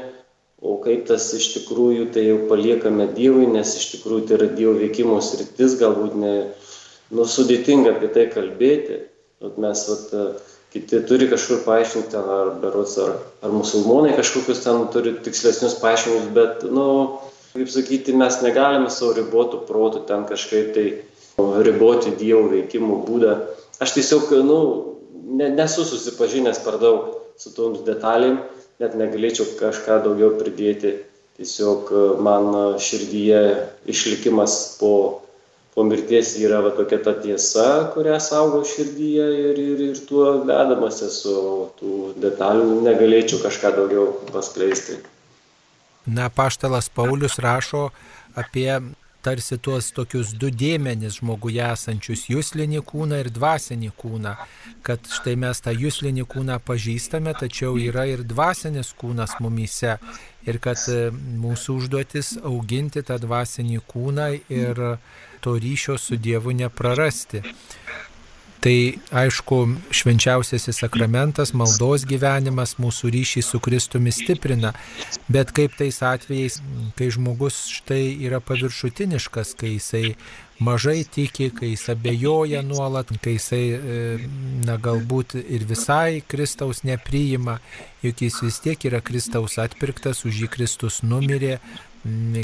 O 0.58 0.80
kaip 0.82 1.06
tas 1.06 1.30
iš 1.38 1.52
tikrųjų 1.54 2.08
tai 2.16 2.24
jau 2.26 2.38
paliekame 2.50 3.06
dievui 3.14 3.46
nes 3.52 3.76
iš 3.78 3.92
tikrųjų 3.94 4.24
tai 4.28 4.40
yra 4.40 4.48
dievo 4.58 4.74
veikimo 4.80 5.20
sritis 5.22 5.78
galbūt 5.78 6.16
ne 6.18 6.32
nu 7.14 7.26
sudėtinga 7.30 7.94
apie 7.94 8.10
tai 8.12 8.26
kalbėti. 8.34 9.04
Vat 9.40 9.60
mes 9.62 9.84
vat 9.88 10.16
kiti 10.74 11.00
turi 11.10 11.30
kažkur 11.32 11.64
paaiškinti 11.66 12.12
ten 12.12 12.30
ar 12.40 12.52
berods 12.62 12.98
ar 13.04 13.14
ar 13.42 13.52
musulmonai 13.52 14.16
kažkokius 14.18 14.64
ten 14.66 14.88
turi 14.94 15.16
tikslesnius 15.24 15.80
paaiškinimus 15.84 16.34
bet 16.40 16.66
nu 16.78 16.88
kaip 17.54 17.70
sakyti 17.74 18.14
mes 18.14 18.42
negalime 18.42 18.90
savo 18.90 19.14
ribotu 19.18 19.62
protu 19.68 20.04
ten 20.08 20.26
kažkaip 20.32 20.74
tai 20.76 20.88
riboti 21.38 22.14
dievo 22.20 22.48
veikimo 22.52 23.02
būdą. 23.08 23.34
Aš 23.80 23.94
tiesiog 23.98 24.32
nu 24.46 24.60
ne 25.40 25.50
nesu 25.54 25.86
susipažinęs 25.86 26.64
per 26.66 26.80
daug 26.82 27.18
su 27.38 27.54
tom 27.54 27.78
detalėm 27.86 28.40
net 28.82 28.96
negalėčiau 28.98 29.58
kažką 29.60 30.02
daugiau 30.06 30.34
pridėti. 30.40 30.98
Tiesiog 31.38 31.92
man 32.26 32.80
širdyje 32.82 33.42
išlikimas 33.94 34.78
po 34.80 35.22
po 35.78 35.84
mirties 35.86 36.32
yra 36.42 36.58
va 36.66 36.72
tokia 36.74 36.98
ta 37.06 37.12
tiesa, 37.22 37.68
kurią 37.94 38.16
saugo 38.26 38.64
širdyje 38.66 39.26
ir, 39.44 39.60
ir, 39.62 39.82
ir 39.92 40.00
tuo 40.10 40.32
vedamas 40.42 41.04
esu, 41.06 41.36
tų 41.78 41.98
detalių 42.24 42.80
negalėčiau 42.88 43.44
kažką 43.44 43.76
daugiau 43.76 44.08
paskleisti. 44.32 44.98
Na, 46.10 46.32
paštalas 46.34 46.90
Paulius 46.90 47.38
rašo 47.44 47.92
apie 48.34 48.72
tarsi 49.22 49.58
tuos 49.58 49.90
tokius 49.96 50.34
du 50.40 50.50
dėmenis 50.52 51.20
žmoguje 51.20 51.64
esančius- 51.66 52.28
jūslinį 52.34 52.82
kūną 52.92 53.20
ir 53.24 53.30
dvasinį 53.38 53.92
kūną. 54.02 54.36
Kad 54.84 55.00
štai 55.18 55.36
mes 55.36 55.62
tą 55.62 55.72
jūslinį 55.72 56.24
kūną 56.34 56.60
pažįstame, 56.70 57.34
tačiau 57.40 57.78
yra 57.78 58.06
ir 58.08 58.24
dvasinis 58.24 58.94
kūnas 59.00 59.40
mumyse. 59.40 59.98
Ir 60.48 60.60
kad 60.60 60.78
e, 60.88 61.12
mūsų 61.44 61.76
užduotis 61.80 62.38
auginti 62.44 63.04
tą 63.04 63.18
dvasinį 63.20 63.82
kūną 63.92 64.28
ir 64.50 64.98
to 65.42 65.58
ryšio 65.60 65.98
su 65.98 66.16
Dievu 66.16 66.52
neprarasti. 66.52 67.44
Tai 68.58 68.78
aišku, 69.14 69.58
švenčiausiasis 69.94 70.80
sakramentas, 70.82 71.54
maldos 71.54 72.08
gyvenimas 72.10 72.76
mūsų 72.82 73.12
ryšį 73.14 73.44
su 73.46 73.60
Kristumi 73.62 74.14
stiprina, 74.16 74.74
bet 75.30 75.54
kaip 75.54 75.76
tais 75.78 76.02
atvejais, 76.02 76.58
kai 76.98 77.12
žmogus 77.14 77.68
štai 77.70 78.02
yra 78.26 78.42
paviršutiniškas, 78.42 79.54
kai 79.60 79.76
jisai 79.76 80.16
mažai 80.60 81.04
tiki, 81.06 81.52
kai 81.54 81.76
jis 81.76 81.86
abejoja 81.94 82.64
nuolat, 82.66 83.14
kai 83.22 83.36
jisai, 83.38 83.64
e, 83.78 84.30
na 84.66 84.80
galbūt 84.82 85.38
ir 85.44 85.68
visai 85.70 86.24
Kristaus 86.26 86.82
nepriima, 86.88 87.60
juk 88.02 88.26
jis 88.26 88.42
vis 88.42 88.58
tiek 88.66 88.90
yra 88.90 89.04
Kristaus 89.06 89.60
atpirktas, 89.62 90.26
už 90.26 90.42
jį 90.46 90.50
Kristus 90.58 91.04
numirė, 91.06 91.60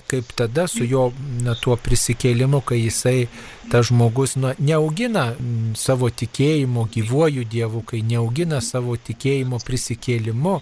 kaip 0.08 0.32
tada 0.38 0.68
su 0.68 0.86
jo 0.88 1.10
na, 1.44 1.56
tuo 1.60 1.78
prisikėlimu, 1.80 2.62
kai 2.66 2.80
jisai, 2.82 3.28
tas 3.72 3.90
žmogus, 3.90 4.36
na, 4.40 4.54
neaugina 4.60 5.32
savo 5.80 6.10
tikėjimo 6.10 6.88
gyvuoju 6.94 7.46
Dievu, 7.50 7.84
kai 7.88 8.02
neaugina 8.06 8.62
savo 8.62 8.98
tikėjimo 8.98 9.62
prisikėlimu, 9.64 10.58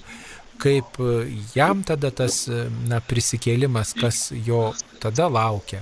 kaip 0.61 0.99
jam 1.55 1.81
tada 1.87 2.11
tas 2.13 2.43
na, 2.87 3.01
prisikėlimas, 3.01 3.95
kas 3.97 4.29
jo 4.45 4.69
tada 5.01 5.29
laukia. 5.31 5.81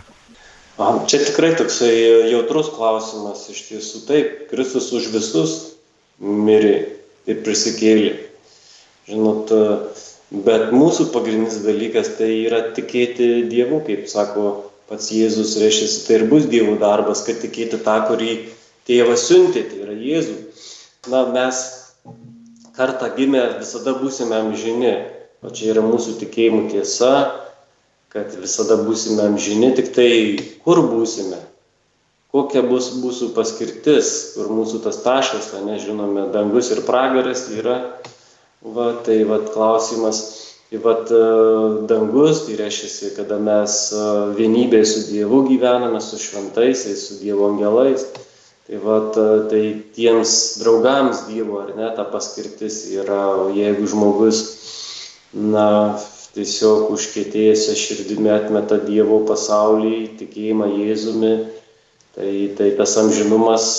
Čia 0.80 1.18
tikrai 1.26 1.52
toksai 1.60 1.92
jautrus 2.32 2.70
klausimas 2.72 3.44
iš 3.52 3.66
tiesų. 3.68 4.06
Taip, 4.08 4.46
Kristus 4.48 4.94
už 4.96 5.10
visus 5.12 5.56
mirė 6.24 6.76
ir 7.28 7.42
prisikėlė. 7.44 8.14
Žinot, 9.10 9.52
bet 10.32 10.70
mūsų 10.76 11.10
pagrindinis 11.14 11.62
dalykas 11.66 12.14
tai 12.20 12.30
yra 12.46 12.62
tikėti 12.76 13.50
Dievu, 13.50 13.82
kaip 13.86 14.06
sako 14.12 14.46
pats 14.90 15.10
Jėzus, 15.14 15.58
reiškia, 15.62 15.90
tai 16.06 16.18
ir 16.20 16.26
bus 16.30 16.48
Dievo 16.50 16.78
darbas, 16.82 17.24
kad 17.26 17.42
tikėti 17.42 17.82
tą, 17.86 17.98
kurį 18.10 18.32
tėvas 18.90 19.28
siuntė, 19.30 19.66
tai 19.70 19.84
yra 19.86 19.98
Jėzų. 19.98 20.38
Na, 21.10 21.26
mes 21.34 21.62
kartą 22.78 23.12
gimę 23.18 23.44
visada 23.60 23.96
būsime 23.98 24.38
amžini, 24.38 24.96
o 25.46 25.54
čia 25.54 25.74
yra 25.74 25.84
mūsų 25.86 26.18
tikėjimų 26.22 26.66
tiesa, 26.74 27.14
kad 28.14 28.34
visada 28.42 28.80
būsime 28.82 29.26
amžini, 29.30 29.72
tik 29.78 29.94
tai 29.96 30.12
kur 30.66 30.82
būsime, 30.90 31.38
kokia 32.34 32.62
bus 32.66 32.92
mūsų 32.98 33.32
paskirtis, 33.38 34.14
kur 34.36 34.50
mūsų 34.54 34.82
tas 34.86 35.02
taškas, 35.06 35.52
nežinome, 35.66 36.30
dangus 36.34 36.72
ir 36.74 36.82
pragaras 36.86 37.48
yra 37.54 37.80
Va, 38.60 38.92
tai 39.06 39.24
vat, 39.24 39.54
klausimas, 39.54 40.18
vat, 40.84 41.08
e, 41.12 41.20
dangus, 41.88 42.42
tai 42.44 42.58
reiškia, 42.60 43.14
kada 43.16 43.38
mes 43.40 43.76
e, 43.96 44.02
vienybėje 44.36 44.90
su 44.90 45.04
Dievu 45.08 45.46
gyvename, 45.48 46.02
su 46.04 46.20
šventaisiais, 46.20 47.06
su 47.08 47.22
Dievo 47.22 47.48
angelais. 47.54 48.04
Tai, 48.68 48.82
vat, 48.84 49.16
e, 49.16 49.40
tai 49.48 49.64
tiems 49.96 50.34
draugams 50.60 51.24
Dievo, 51.30 51.62
ar 51.64 51.72
ne, 51.78 51.88
ta 51.96 52.04
paskirtis 52.04 52.82
yra, 53.00 53.22
jeigu 53.56 53.88
žmogus, 53.88 54.44
na, 55.32 55.96
tiesiog 56.36 56.92
užkėtėjęs 56.98 57.70
širdimi 57.80 58.36
atmeta 58.36 58.76
Dievo 58.84 59.24
pasaulį, 59.30 60.18
tikėjimą 60.20 60.68
Jėzumi, 60.76 61.34
tai, 62.12 62.34
tai 62.60 62.74
tas 62.76 63.00
amžinumas 63.00 63.72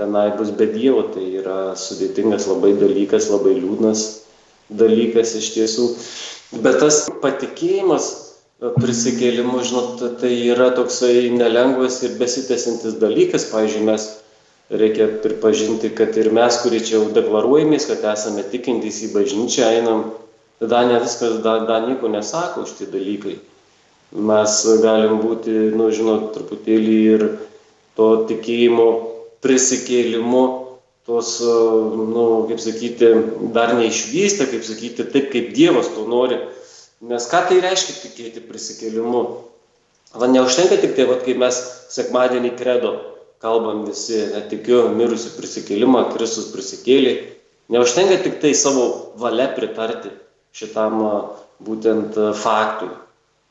tenai 0.00 0.32
bus 0.36 0.50
be 0.56 0.66
Dievo, 0.72 1.04
tai 1.12 1.28
yra 1.42 1.74
sudėtingas 1.78 2.48
labai 2.50 2.74
dalykas, 2.80 3.30
labai 3.32 3.56
liūdnas 3.58 4.04
dalykas 4.72 5.36
iš 5.38 5.52
tiesų. 5.56 5.88
Bet 6.64 6.80
tas 6.80 7.06
patikėjimas 7.22 8.08
prisikėlimu, 8.78 9.60
žinot, 9.66 10.02
tai 10.20 10.32
yra 10.52 10.70
toksai 10.76 11.30
nelengvas 11.34 12.02
ir 12.06 12.16
besitęsintis 12.20 12.98
dalykas. 13.02 13.48
Pavyzdžiui, 13.50 13.86
mes 13.88 14.08
reikia 14.72 15.08
pripažinti, 15.24 15.90
kad 15.96 16.16
ir 16.16 16.30
mes, 16.32 16.60
kurie 16.62 16.80
čia 16.80 16.98
jau 16.98 17.06
deklaruojamės, 17.16 17.88
kad 17.90 18.04
esame 18.12 18.44
tikintys 18.52 19.02
į 19.08 19.12
bažnyčią, 19.16 19.70
einam, 19.80 20.04
tada 20.62 20.84
ne 20.88 21.00
viskas, 21.02 21.40
dar 21.44 21.66
da 21.68 21.80
nieko 21.84 22.12
nesako 22.12 22.66
už 22.66 22.76
tie 22.78 22.88
dalykai. 22.92 23.38
Mes 24.12 24.58
galim 24.84 25.18
būti, 25.24 25.72
nu, 25.72 25.88
žinot, 25.92 26.30
truputėlį 26.36 26.98
ir 27.16 27.26
to 27.96 28.08
tikėjimo 28.28 28.88
prisikėlimu, 29.42 30.42
tos, 31.06 31.36
nu, 31.42 32.24
kaip 32.48 32.60
sakyti, 32.62 33.12
dar 33.54 33.74
neišvystę, 33.78 34.48
kaip 34.50 34.66
sakyti, 34.66 35.06
taip 35.14 35.30
kaip 35.34 35.52
Dievas 35.56 35.90
to 35.94 36.06
nori. 36.08 36.38
Nes 37.02 37.26
ką 37.26 37.40
tai 37.48 37.58
reiškia 37.64 37.98
tikėti 38.04 38.44
prisikėlimu? 38.46 39.22
Va 40.14 40.28
neužtenka 40.30 40.78
tik 40.78 40.94
tai, 40.94 41.08
va, 41.08 41.16
kai 41.24 41.34
mes 41.40 41.58
sekmadienį 41.90 42.52
kredo 42.60 42.92
kalbam 43.42 43.82
visi, 43.88 44.20
netikiu 44.30 44.84
mirusių 44.94 45.32
prisikėlimą, 45.34 46.04
Kristus 46.14 46.52
prisikėlė. 46.54 47.14
Neužtenka 47.72 48.20
tik 48.22 48.38
tai 48.42 48.52
savo 48.58 48.84
valia 49.18 49.48
pritarti 49.56 50.12
šitam 50.54 51.00
būtent 51.64 52.18
faktui. 52.38 52.92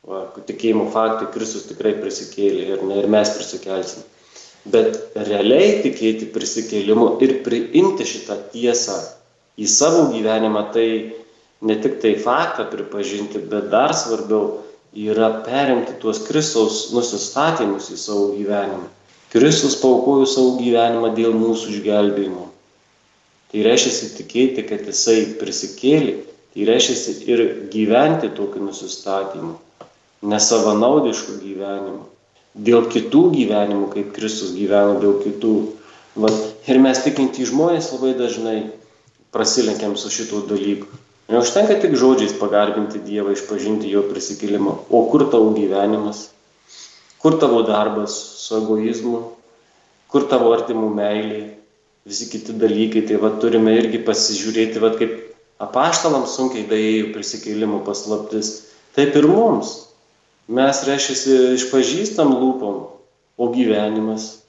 Va, 0.08 0.23
tikėjimo 0.47 0.88
faktui 0.93 1.30
Kristus 1.34 1.67
tikrai 1.69 1.93
prisikėlė 1.99 2.63
ir, 2.75 2.86
ne, 2.88 3.01
ir 3.04 3.10
mes 3.12 3.34
prisikelsim. 3.36 4.06
Bet 4.65 5.15
realiai 5.17 5.80
tikėti 5.82 6.28
prisikėlimu 6.34 7.15
ir 7.26 7.39
priimti 7.45 8.06
šitą 8.06 8.38
tiesą 8.54 9.00
į 9.58 9.65
savo 9.65 10.04
gyvenimą, 10.13 10.67
tai 10.76 10.88
ne 11.65 11.78
tik 11.82 11.97
tai 12.04 12.13
faktą 12.21 12.67
pripažinti, 12.69 13.41
bet 13.50 13.71
dar 13.74 13.95
svarbiau 13.97 14.62
yra 14.93 15.32
perimti 15.45 15.97
tuos 16.02 16.21
Kristaus 16.28 16.91
nusistatymus 16.93 17.89
į 17.89 17.97
savo 17.97 18.32
gyvenimą. 18.36 18.86
Kristus 19.32 19.78
paukojo 19.80 20.28
savo 20.28 20.58
gyvenimą 20.60 21.13
dėl 21.15 21.34
mūsų 21.39 21.78
išgelbėjimo. 21.78 22.50
Tai 23.52 23.63
reiškia 23.65 24.10
tikėti, 24.17 24.63
kad 24.67 24.86
jisai 24.88 25.34
prisikėlė, 25.39 26.17
tai 26.54 26.67
reiškia 26.67 27.15
ir 27.32 27.43
gyventi 27.71 28.30
tokiu 28.36 28.63
nusistatymu, 28.67 29.56
nesavanaudišku 30.21 31.39
gyvenimu, 31.41 32.06
dėl 32.55 32.89
kitų 32.91 33.23
gyvenimų, 33.35 33.91
kaip 33.93 34.11
Kristus 34.15 34.55
gyveno 34.57 34.99
dėl 35.03 35.21
kitų. 35.23 35.53
Vat, 36.21 36.35
ir 36.67 36.81
mes 36.83 36.99
tikinti 37.05 37.47
žmonės 37.47 37.93
labai 37.93 38.11
dažnai 38.19 38.57
prasilenkiam 39.31 39.95
su 39.95 40.11
šitų 40.11 40.43
dalykų. 40.49 40.99
Neužtenka 41.31 41.77
tik 41.79 41.95
žodžiais 41.95 42.35
pagarbinti 42.35 42.99
Dievą, 43.05 43.31
išpažinti 43.37 43.87
jo 43.87 44.03
prisikėlimą, 44.09 44.75
o 44.91 45.05
kur 45.07 45.29
tavo 45.31 45.53
gyvenimas, 45.55 46.25
Kur 47.21 47.37
tavo 47.39 47.61
darbas 47.61 48.13
su 48.41 48.55
egoizmu, 48.57 49.19
kur 50.09 50.23
tavo 50.29 50.49
artimų 50.55 50.87
meilė, 50.97 51.41
visi 52.09 52.25
kiti 52.31 52.55
dalykai. 52.57 53.03
Tai 53.05 53.19
va 53.21 53.29
turime 53.43 53.75
irgi 53.77 53.99
pasižiūrėti, 54.07 54.81
va 54.81 54.89
kaip 54.97 55.13
apaštalams 55.61 56.33
sunkiai 56.33 56.65
daėjo 56.71 57.11
prisikėlimo 57.13 57.83
paslaptis, 57.85 58.49
taip 58.97 59.13
ir 59.21 59.29
mums. 59.29 59.75
Mes, 60.49 60.82
reiškia, 60.88 61.38
išpažįstam 61.58 62.34
lūpom, 62.34 62.80
o 63.38 63.49
gyvenimas. 63.54 64.41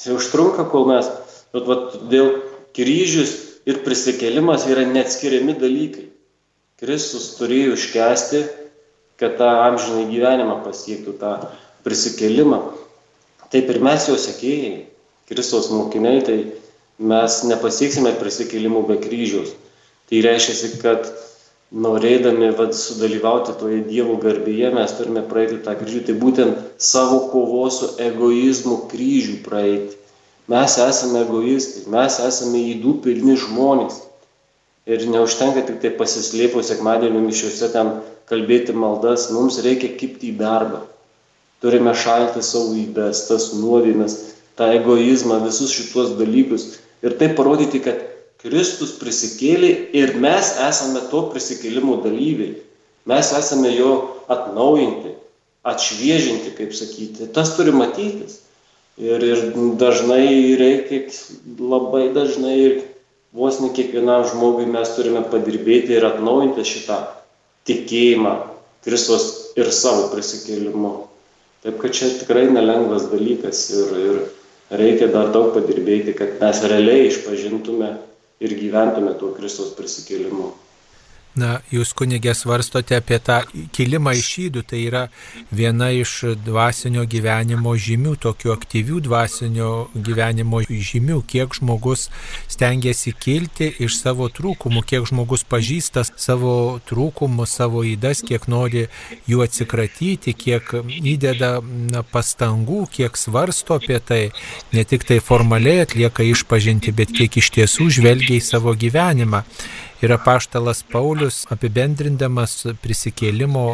Tai 0.00 0.16
užtrunka, 0.16 0.64
kol 0.72 0.88
mes, 0.88 1.08
bet 1.54 1.68
va, 1.68 1.76
dėl 2.10 2.30
kryžius 2.76 3.34
ir 3.68 3.82
prisikėlimas 3.84 4.66
yra 4.70 4.86
neatskiriami 4.88 5.54
dalykai. 5.60 6.08
Kristus 6.80 7.34
turėjo 7.38 7.76
iškesti, 7.78 8.42
kad 9.20 9.36
tą 9.38 9.50
amžinai 9.68 10.08
gyvenimą 10.10 10.58
pasiektų 10.64 11.14
tą 11.20 11.36
prisikėlimą. 11.86 12.60
Taip 13.52 13.70
ir 13.70 13.78
mes 13.84 14.08
jo 14.10 14.16
sekėjai, 14.18 14.88
Kristaus 15.30 15.70
mokiniai, 15.72 16.24
tai 16.26 16.38
mes 16.98 17.36
nepasieksime 17.46 18.12
prisikėlimų 18.18 18.82
be 18.90 18.98
kryžiaus. 19.00 19.54
Tai 20.10 20.20
reiškia, 20.26 20.72
kad 20.82 21.06
norėdami 21.74 22.52
vad, 22.58 22.72
sudalyvauti 22.78 23.56
toje 23.60 23.80
Dievo 23.88 24.16
garbėje, 24.22 24.70
mes 24.76 24.94
turime 24.98 25.24
praeiti 25.26 25.58
tą 25.64 25.74
kryžių, 25.80 26.04
tai 26.06 26.14
būtent 26.20 26.62
savo 26.78 27.24
kovos 27.32 27.80
su 27.80 27.90
egoizmu 28.04 28.84
kryžių 28.92 29.40
praeiti. 29.46 29.98
Mes 30.52 30.78
esame 30.78 31.24
egoistai, 31.24 31.86
mes 31.90 32.18
esame 32.22 32.62
įdų 32.74 32.98
pilni 33.04 33.36
žmonės. 33.40 34.02
Ir 34.84 35.06
neužtenka 35.08 35.64
tik 35.64 35.80
tai 35.82 35.94
pasislėpus 35.98 36.68
sekmadienio 36.68 37.22
mišiuose 37.24 37.70
ten 37.72 37.94
kalbėti 38.28 38.76
maldas, 38.76 39.30
mums 39.32 39.62
reikia 39.64 39.94
kipti 39.96 40.34
į 40.34 40.40
darbą 40.42 40.84
turime 41.64 41.94
šalti 41.96 42.42
savo 42.44 42.74
įdas, 42.76 43.24
tas 43.30 43.52
nuodėmes, 43.56 44.18
tą 44.58 44.68
egoizmą, 44.76 45.40
visus 45.46 45.72
šituos 45.72 46.12
dalykus 46.18 46.66
ir 47.04 47.16
taip 47.20 47.38
parodyti, 47.38 47.80
kad 47.86 48.02
Kristus 48.44 48.92
prisikėlė 49.00 49.70
ir 49.96 50.18
mes 50.20 50.50
esame 50.60 51.00
to 51.08 51.22
prisikėlimo 51.32 51.96
dalyviai. 52.04 52.58
Mes 53.08 53.30
esame 53.36 53.70
jo 53.72 53.92
atnaujinti, 54.28 55.14
atšviežinti, 55.64 56.52
kaip 56.58 56.74
sakyti. 56.76 57.28
Tas 57.32 57.54
turi 57.56 57.72
matytis. 57.72 58.42
Ir, 59.00 59.24
ir 59.24 59.40
dažnai 59.80 60.54
reikia, 60.60 61.08
labai 61.58 62.10
dažnai 62.14 62.54
ir 62.60 62.76
vos 63.34 63.58
ne 63.58 63.72
kiekvienam 63.74 64.22
žmogui 64.30 64.68
mes 64.70 64.92
turime 64.94 65.24
padirbėti 65.32 65.96
ir 65.96 66.06
atnaujinti 66.06 66.62
šitą 66.68 67.00
tikėjimą 67.66 68.36
Kristus 68.84 69.56
ir 69.58 69.72
savo 69.74 70.10
prisikėlimu. 70.12 70.92
Taip 71.64 71.80
kad 71.80 71.96
čia 71.96 72.12
tikrai 72.20 72.44
nelengvas 72.52 73.08
dalykas 73.08 73.64
ir, 73.72 73.94
ir 74.04 74.78
reikia 74.78 75.08
dar 75.10 75.32
daug 75.34 75.54
padirbėti, 75.56 76.12
kad 76.14 76.36
mes 76.44 76.60
realiai 76.68 77.08
išpažintume 77.08 77.94
ir 78.44 78.54
gyventume 78.60 79.14
tuo 79.20 79.32
Kristus 79.36 79.72
prisikėlimu. 79.78 80.50
Na, 81.34 81.56
jūs 81.66 81.90
kunigė 81.98 82.30
svarstote 82.38 82.94
apie 82.94 83.16
tą 83.18 83.40
kilimą 83.74 84.12
iš 84.14 84.28
šydų, 84.36 84.60
tai 84.70 84.84
yra 84.86 85.00
viena 85.50 85.88
iš 85.90 86.12
dvasinio 86.46 87.02
gyvenimo 87.10 87.72
žymių, 87.74 88.12
tokių 88.22 88.52
aktyvių 88.54 89.00
dvasinio 89.08 89.70
gyvenimo 89.96 90.60
žymių, 90.62 91.18
kiek 91.26 91.56
žmogus 91.58 92.06
stengiasi 92.46 93.16
kilti 93.18 93.72
iš 93.82 93.98
savo 93.98 94.28
trūkumų, 94.30 94.84
kiek 94.86 95.10
žmogus 95.10 95.42
pažįsta 95.50 96.04
savo 96.06 96.78
trūkumus, 96.86 97.58
savo 97.58 97.82
įdas, 97.82 98.22
kiek 98.22 98.46
nori 98.46 98.86
jų 99.26 99.42
atsikratyti, 99.42 100.36
kiek 100.38 100.70
įdeda 100.86 101.56
na, 101.64 102.04
pastangų, 102.14 102.84
kiek 102.94 103.18
svarsto 103.18 103.80
apie 103.80 103.98
tai, 103.98 104.22
ne 104.70 104.86
tik 104.86 105.02
tai 105.10 105.18
formaliai 105.18 105.82
atlieka 105.82 106.22
išpažinti, 106.30 106.94
bet 106.94 107.10
kiek 107.10 107.42
iš 107.42 107.50
tiesų 107.58 107.90
žvelgia 107.98 108.38
į 108.38 108.44
savo 108.54 108.78
gyvenimą. 108.78 109.42
Ir 110.02 110.12
apaštalas 110.12 110.82
Paulius 110.90 111.44
apibendrindamas 111.54 112.56
prisikėlimo 112.82 113.66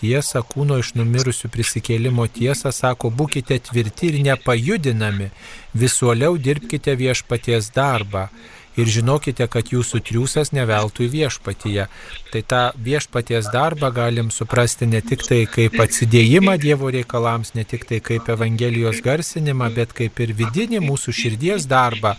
tiesą, 0.00 0.42
kūno 0.42 0.80
iš 0.82 0.94
numirusių 0.98 1.50
prisikėlimo 1.54 2.26
tiesą, 2.34 2.72
sako, 2.74 3.12
būkite 3.14 3.60
tvirti 3.68 4.10
ir 4.10 4.18
nepajudinami, 4.26 5.30
visuoliau 5.78 6.34
dirbkite 6.36 6.96
viešpaties 6.98 7.70
darbą 7.76 8.26
ir 8.76 8.88
žinokite, 8.88 9.46
kad 9.50 9.72
jūsų 9.72 10.00
triūsas 10.06 10.52
neveltui 10.56 11.08
viešpatyje. 11.12 11.88
Tai 12.32 12.42
tą 12.48 12.62
viešpaties 12.86 13.50
darbą 13.52 13.90
galim 13.92 14.30
suprasti 14.32 14.88
ne 14.88 15.02
tik 15.04 15.24
tai 15.26 15.42
kaip 15.50 15.76
atsidėjimą 15.84 16.56
Dievo 16.62 16.88
reikalams, 16.94 17.52
ne 17.58 17.64
tik 17.68 17.84
tai 17.90 18.00
kaip 18.04 18.30
Evangelijos 18.32 19.02
garsinimą, 19.04 19.68
bet 19.76 19.92
kaip 19.98 20.20
ir 20.24 20.32
vidinį 20.38 20.80
mūsų 20.86 21.16
širdies 21.20 21.68
darbą, 21.68 22.14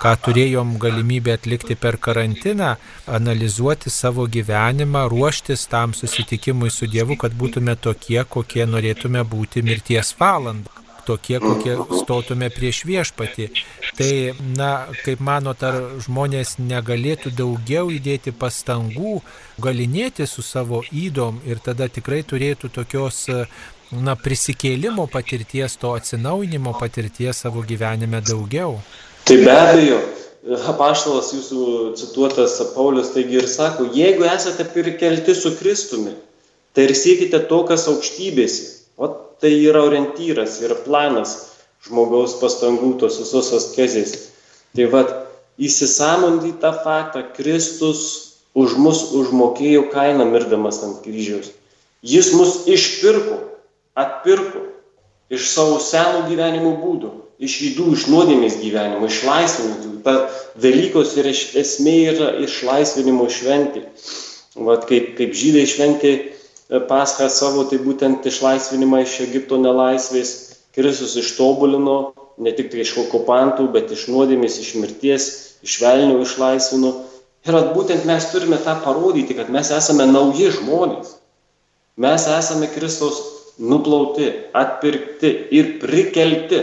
ką 0.00 0.14
turėjom 0.24 0.76
galimybę 0.80 1.36
atlikti 1.36 1.76
per 1.76 2.00
karantiną, 2.00 2.74
analizuoti 3.06 3.92
savo 3.92 4.26
gyvenimą, 4.26 5.06
ruoštis 5.12 5.68
tam 5.68 5.94
susitikimui 5.94 6.72
su 6.72 6.88
Dievu, 6.88 7.20
kad 7.20 7.36
būtume 7.36 7.76
tokie, 7.76 8.22
kokie 8.24 8.64
norėtume 8.66 9.24
būti 9.28 9.64
mirties 9.66 10.14
valandą 10.18 10.87
tokie, 11.08 11.38
kokie 11.42 11.76
stotume 12.02 12.50
prieš 12.54 12.82
viešpatį. 12.88 13.48
Tai, 13.98 14.10
na, 14.58 14.70
kaip 15.04 15.22
manot, 15.24 15.64
ar 15.64 15.80
žmonės 16.04 16.58
negalėtų 16.60 17.32
daugiau 17.38 17.88
įdėti 17.94 18.34
pastangų, 18.36 19.18
galinėti 19.64 20.28
su 20.28 20.44
savo 20.46 20.84
įdom 20.92 21.42
ir 21.48 21.64
tada 21.64 21.88
tikrai 21.88 22.22
turėtų 22.22 22.70
tokios 22.76 23.24
na, 23.92 24.14
prisikėlimo 24.20 25.08
patirties, 25.10 25.76
to 25.80 25.94
atsinaujinimo 25.96 26.74
patirties 26.80 27.44
savo 27.44 27.64
gyvenime 27.66 28.20
daugiau. 28.24 28.78
Tai 29.28 29.36
be 29.44 29.52
abejo, 29.52 29.98
apaštalas 30.70 31.32
jūsų 31.34 31.62
cituotas 31.98 32.56
Paulius 32.74 33.12
taigi 33.14 33.40
ir 33.40 33.48
sako, 33.50 33.88
jeigu 33.96 34.26
esate 34.28 34.66
prikelti 34.72 35.34
su 35.36 35.54
Kristumi, 35.58 36.14
tai 36.72 36.88
ir 36.88 36.94
siekite 36.96 37.40
to, 37.50 37.62
kas 37.68 37.88
aukštybėse. 37.90 38.77
Tai 39.38 39.52
yra 39.54 39.84
orientyras, 39.86 40.58
yra 40.64 40.74
planas 40.82 41.34
žmogaus 41.86 42.38
pastangų, 42.40 42.96
tos 42.98 43.20
visos 43.22 43.52
askezės. 43.54 44.14
Tai 44.74 44.88
vad, 44.92 45.12
įsisamondi 45.58 46.56
tą 46.62 46.72
faktą, 46.82 47.22
Kristus 47.36 48.02
už 48.58 48.74
mus 48.80 49.04
užmokėjo 49.14 49.86
kainą 49.92 50.26
mirdamas 50.32 50.82
ant 50.82 50.98
kryžiaus. 51.04 51.52
Jis 52.02 52.32
mus 52.34 52.64
išpirko, 52.70 53.38
atpirko 53.98 54.64
iš 55.30 55.48
savo 55.52 55.78
senų 55.82 56.26
gyvenimo 56.30 56.74
būdų. 56.82 57.14
iš 57.38 57.54
įdų, 57.68 57.92
iš 57.94 58.06
nuodėmės 58.10 58.58
gyvenimo, 58.58 59.06
išlaisvinimo. 59.06 60.00
Ta 60.02 60.28
Velykos 60.58 61.14
ir 61.20 61.28
esmė 61.30 61.96
yra 62.12 62.32
išlaisvinimo 62.42 63.28
šventė. 63.30 63.84
Vat 64.58 64.88
kaip, 64.90 65.12
kaip 65.18 65.36
žydai 65.38 65.62
šventė 65.70 66.12
paschą 66.88 67.28
savo, 67.32 67.64
tai 67.70 67.80
būtent 67.82 68.26
išlaisvinimą 68.28 69.02
iš 69.04 69.18
Egipto 69.26 69.58
nelaisvės 69.60 70.32
Kristus 70.76 71.16
ištobulino, 71.18 72.12
ne 72.38 72.52
tik 72.54 72.70
tai 72.72 72.84
iš 72.84 72.94
okupantų, 73.04 73.68
bet 73.74 73.92
iš 73.94 74.06
nuodėmės, 74.12 74.58
iš 74.62 74.74
mirties, 74.78 75.28
iš 75.66 75.78
velnių 75.82 76.20
išlaisvino. 76.22 76.94
Ir 77.48 77.58
būtent 77.74 78.04
mes 78.06 78.28
turime 78.32 78.58
tą 78.62 78.76
parodyti, 78.84 79.34
kad 79.38 79.50
mes 79.50 79.72
esame 79.74 80.06
nauji 80.10 80.50
žmonės. 80.58 81.16
Mes 81.98 82.26
esame 82.30 82.68
Kristaus 82.70 83.22
nuplauti, 83.58 84.28
atpirkti 84.54 85.32
ir 85.56 85.78
prikelti 85.82 86.60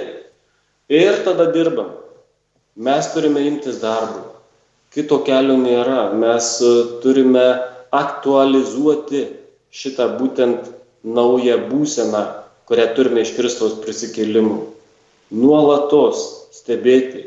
Ir 0.90 1.24
tada 1.26 1.50
dirbam. 1.50 1.88
Mes 2.78 3.08
turime 3.10 3.42
imtis 3.50 3.80
darbų. 3.82 4.22
Kito 4.94 5.18
kelio 5.26 5.56
nėra. 5.58 6.12
Mes 6.14 6.50
e, 6.62 6.74
turime 7.02 7.46
aktualizuoti 7.90 9.24
šitą 9.76 10.10
būtent 10.20 10.72
naują 11.04 11.60
būseną, 11.70 12.24
kurią 12.70 12.88
turime 12.98 13.26
iš 13.26 13.36
Kristaus 13.38 13.78
prisikėlimų. 13.84 14.58
Nuolatos 15.36 16.22
stebėti, 16.56 17.26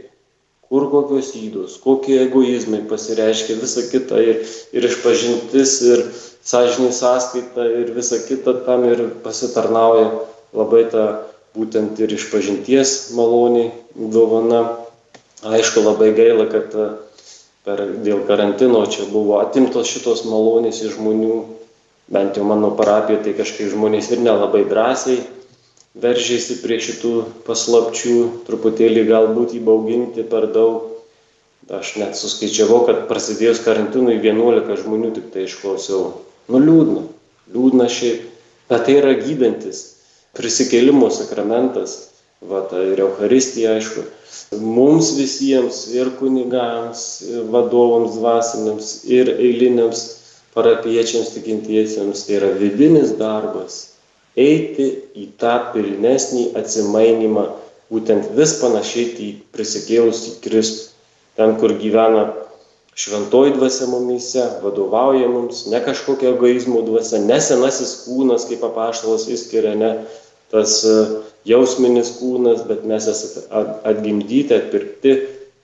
kur 0.69 0.89
kokios 0.93 1.33
įdos, 1.39 1.79
kokie 1.83 2.19
egoizmai 2.25 2.83
pasireiškia, 2.89 3.59
visa 3.61 3.85
kita 3.91 4.21
ir, 4.21 4.43
ir 4.77 4.89
išpažintis, 4.89 5.77
ir 5.93 6.05
sąžinė 6.49 6.93
sąskaita, 6.97 7.69
ir 7.83 7.93
visa 7.97 8.21
kita 8.25 8.59
tam 8.67 8.85
ir 8.89 9.05
pasitarnauja 9.25 10.11
labai 10.57 10.85
ta 10.93 11.05
būtent 11.57 12.01
ir 12.01 12.13
išpažinties 12.15 13.13
maloniai 13.17 13.73
dovana. 13.97 14.63
Aišku, 15.39 15.85
labai 15.85 16.11
gaila, 16.17 16.49
kad 16.51 16.73
e, 16.75 16.89
per, 17.63 17.85
dėl 18.03 18.25
karantino 18.27 18.81
čia 18.91 19.07
buvo 19.13 19.39
atimtos 19.39 19.87
šitos 19.87 20.25
malonės 20.27 20.81
iš 20.83 20.97
žmonių, 20.97 21.37
bent 22.13 22.39
jau 22.39 22.45
mano 22.49 22.73
parapijoje, 22.77 23.25
tai 23.25 23.35
kažkaip 23.37 23.73
žmonės 23.73 24.13
ir 24.13 24.23
nelabai 24.25 24.65
drąsiai 24.69 25.21
veržėsi 25.99 26.61
prie 26.63 26.79
šitų 26.83 27.13
paslapčių, 27.47 28.17
truputėlį 28.47 29.05
galbūt 29.09 29.57
įbauginti 29.59 30.25
per 30.31 30.49
daug. 30.55 30.95
Aš 31.69 31.99
net 32.01 32.17
suskaičiavau, 32.17 32.85
kad 32.89 33.05
prasidėjus 33.11 33.61
karantinui 33.61 34.17
11 34.23 34.79
žmonių 34.85 35.11
tik 35.19 35.27
tai 35.35 35.45
išklausiau. 35.45 36.15
Nu 36.49 36.61
liūdna, 36.63 37.03
liūdna 37.53 37.89
šiaip, 37.93 38.23
bet 38.71 38.87
tai 38.87 38.95
yra 39.03 39.13
gydantis 39.19 39.83
prisikėlimo 40.39 41.11
sakramentas, 41.13 41.99
va, 42.41 42.63
ta 42.71 42.81
ir 42.89 43.03
Euharistija, 43.05 43.75
aišku, 43.77 44.07
mums 44.65 45.11
visiems, 45.19 45.83
ir 45.93 46.15
kunigams, 46.17 47.03
ir 47.27 47.45
vadovams 47.53 48.17
dvasiniams, 48.17 48.93
ir 49.13 49.35
eiliniams 49.35 50.07
parapiečiams 50.59 51.31
tikintiesiems, 51.37 52.27
tai 52.27 52.41
yra 52.41 52.51
vidinis 52.59 53.15
darbas- 53.21 53.79
eiti 54.49 54.91
į 55.15 55.31
tą 55.39 55.55
pilnesnį 55.73 56.51
atsimainimą, 56.59 57.47
būtent 57.93 58.35
vis 58.37 58.59
panašiai 58.61 59.15
į 59.25 59.29
prisikėlusį 59.55 60.35
Kristų, 60.45 60.91
ten, 61.39 61.57
kur 61.61 61.73
gyvena 61.79 62.27
šventoji 62.99 63.55
dvasia 63.55 63.87
mumyse, 63.87 64.45
vadovauja 64.63 65.29
mums, 65.31 65.67
ne 65.71 65.79
kažkokia 65.85 66.35
egoizmo 66.35 66.83
dvasia, 66.83 67.21
ne 67.23 67.39
senasis 67.41 67.95
kūnas, 68.05 68.49
kaip 68.51 68.65
apaštalas 68.67 69.29
įskiria, 69.31 69.77
ne 69.79 69.93
tas 70.51 70.81
e, 70.83 70.97
jausminis 71.47 72.17
kūnas, 72.19 72.65
bet 72.67 72.83
mes 72.89 73.07
esame 73.13 73.45
atgimdyti, 73.87 74.57
atpirkti, 74.57 75.15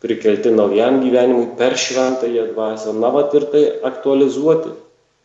prikelti 0.04 0.52
naujam 0.54 1.00
gyvenimui 1.02 1.54
per 1.58 1.76
šventąją 1.80 2.46
dvasę. 2.52 2.94
Na, 3.00 3.10
va 3.14 3.24
ir 3.32 3.46
tai 3.52 3.64
aktualizuoti 3.90 4.74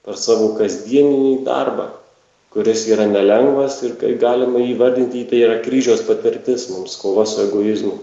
per 0.08 0.18
savo 0.18 0.54
kasdieninį 0.58 1.44
darbą, 1.48 1.90
kuris 2.56 2.88
yra 2.90 3.06
nelengvas 3.12 3.82
ir 3.84 3.98
kai 4.02 4.16
galima 4.22 4.64
įvardinti, 4.64 5.28
tai 5.30 5.44
yra 5.46 5.60
kryžiaus 5.66 6.02
patirtis 6.08 6.70
mums, 6.72 6.98
kova 7.02 7.28
su 7.30 7.44
egoizmu. 7.46 8.00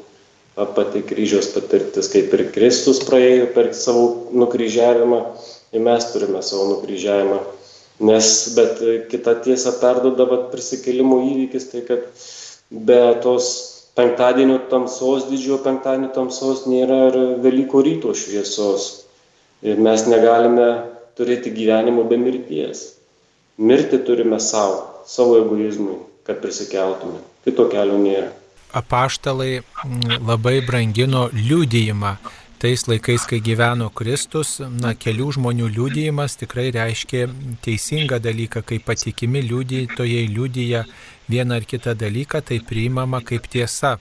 Ta 0.56 0.64
pati 0.76 1.02
kryžiaus 1.04 1.50
patirtis, 1.52 2.08
kaip 2.12 2.32
ir 2.32 2.46
Kristus 2.54 3.02
praėjo 3.08 3.50
per 3.56 3.74
savo 3.76 4.06
nukryžiavimą, 4.32 5.20
ir 5.76 5.84
mes 5.84 6.12
turime 6.12 6.40
savo 6.44 6.70
nukryžiavimą 6.74 7.42
Nes, 7.98 8.52
bet 8.52 8.80
kita 9.08 9.38
tiesa 9.40 9.72
perdoda 9.80 10.26
vat, 10.28 10.50
prisikėlimo 10.52 11.16
įvykis, 11.30 11.70
tai 11.72 11.80
kad 11.86 12.02
be 12.68 12.98
tos 13.24 13.46
penktadienio 13.96 14.58
tamsos, 14.70 15.26
didžiojo 15.30 15.62
penktadienio 15.64 16.12
tamsos 16.14 16.66
nėra 16.68 17.00
ir 17.08 17.18
Velyko 17.44 17.82
ryto 17.86 18.12
šviesos. 18.14 18.88
Ir 19.64 19.80
mes 19.82 20.04
negalime 20.10 20.68
turėti 21.16 21.52
gyvenimo 21.56 22.04
be 22.08 22.18
mirties. 22.20 22.90
Mirti 23.56 24.02
turime 24.04 24.36
savo, 24.40 24.82
savo 25.08 25.38
egoizmui, 25.40 25.96
kad 26.28 26.42
prisikeltume. 26.42 27.22
Kito 27.46 27.70
kelio 27.72 27.96
nėra. 28.00 28.28
Apaštalai 28.76 29.62
labai 30.20 30.58
brangino 30.66 31.30
liūdėjimą 31.32 32.16
tais 32.60 32.84
laikais, 32.88 33.24
kai 33.28 33.40
gyveno 33.44 33.88
Kristus, 33.94 34.58
na, 34.80 34.94
kelių 34.96 35.30
žmonių 35.36 35.68
liūdėjimas 35.72 36.36
tikrai 36.40 36.70
reiškia 36.74 37.26
teisingą 37.64 38.18
dalyką, 38.24 38.62
kai 38.66 38.78
patikimi 38.84 39.42
liūdėtojai 39.44 40.24
liūdėja 40.32 40.84
vieną 41.28 41.60
ar 41.60 41.66
kitą 41.66 41.94
dalyką, 41.94 42.42
tai 42.42 42.60
priimama 42.60 43.22
kaip 43.24 43.48
tiesa. 43.50 43.96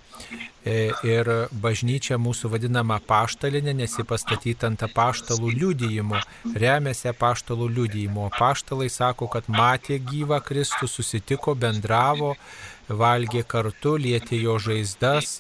E, 0.66 0.90
ir 1.06 1.28
bažnyčia 1.62 2.18
mūsų 2.18 2.50
vadinama 2.56 2.98
paštalinė, 3.06 3.76
nes 3.78 3.94
ji 4.00 4.06
pastatyta 4.10 4.66
ant 4.72 4.82
apaštalų 4.88 5.52
liūdėjimo, 5.60 6.22
remiasi 6.58 7.12
apaštalų 7.12 7.68
liūdėjimo. 7.76 8.26
Apaštalai 8.32 8.90
sako, 8.90 9.30
kad 9.30 9.46
matė 9.46 10.00
gyvą 10.02 10.40
Kristų, 10.42 10.90
susitiko, 10.90 11.54
bendravo, 11.54 12.34
valgė 12.90 13.44
kartu, 13.48 13.96
lietė 14.02 14.40
jo 14.42 14.58
žaizdas, 14.62 15.40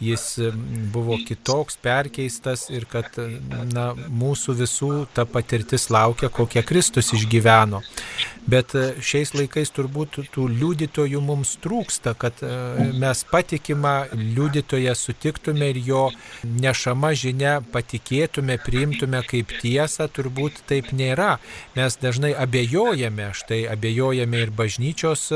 jis 0.00 0.24
buvo 0.92 1.18
kitoks, 1.28 1.76
perkeistas 1.82 2.68
ir 2.72 2.86
kad 2.88 3.18
na, 3.72 3.90
mūsų 3.94 4.56
visų 4.62 4.90
ta 5.14 5.26
patirtis 5.28 5.90
laukia, 5.92 6.30
kokią 6.32 6.64
Kristus 6.66 7.12
išgyveno. 7.16 7.82
Bet 8.50 8.72
šiais 9.04 9.34
laikais 9.36 9.70
turbūt 9.76 10.22
tų 10.32 10.46
liudytojų 10.50 11.20
mums 11.22 11.52
trūksta, 11.62 12.14
kad 12.18 12.40
mes 12.98 13.22
patikimą 13.30 13.94
liudytoją 14.16 14.96
sutiktume 14.96 15.68
ir 15.74 15.82
jo 15.84 16.06
nešama 16.44 17.12
žinia 17.14 17.58
patikėtume, 17.74 18.56
priimtume 18.64 19.20
kaip 19.28 19.52
tiesą, 19.60 20.08
turbūt 20.08 20.64
taip 20.70 20.90
nėra. 20.96 21.36
Mes 21.76 22.00
dažnai 22.00 22.32
abejojame, 22.32 23.30
štai 23.36 23.66
abejojame 23.70 24.46
ir 24.46 24.56
bažnyčios 24.56 25.28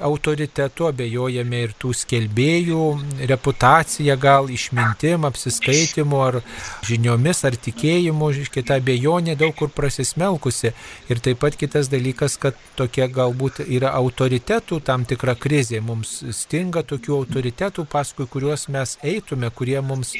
autoritetu, 0.00 0.86
abejojame 0.88 1.62
ir 1.66 1.74
tų 1.80 1.92
skelbėjų 1.96 2.84
reputacija, 3.30 4.16
gal 4.20 4.50
išmintim, 4.52 5.26
apsiskaitimu 5.28 6.20
ar 6.22 6.40
žiniomis 6.88 7.44
ar 7.48 7.56
tikėjimu, 7.56 8.30
kita 8.52 8.78
abejonė 8.80 9.36
daug 9.40 9.54
kur 9.58 9.72
prasismelkusi. 9.74 10.72
Ir 11.10 11.22
taip 11.24 11.42
pat 11.42 11.56
kitas 11.60 11.90
dalykas, 11.92 12.38
kad 12.40 12.56
tokia 12.78 13.08
galbūt 13.12 13.62
yra 13.66 13.92
autoritetų 13.98 14.80
tam 14.86 15.04
tikra 15.08 15.34
krizė. 15.34 15.80
Mums 15.84 16.20
stinga 16.36 16.84
tokių 16.86 17.18
autoritetų, 17.22 17.86
paskui 17.90 18.28
kuriuos 18.30 18.68
mes 18.72 18.98
eitume, 19.02 19.50
kurie 19.50 19.80
mums 19.80 20.14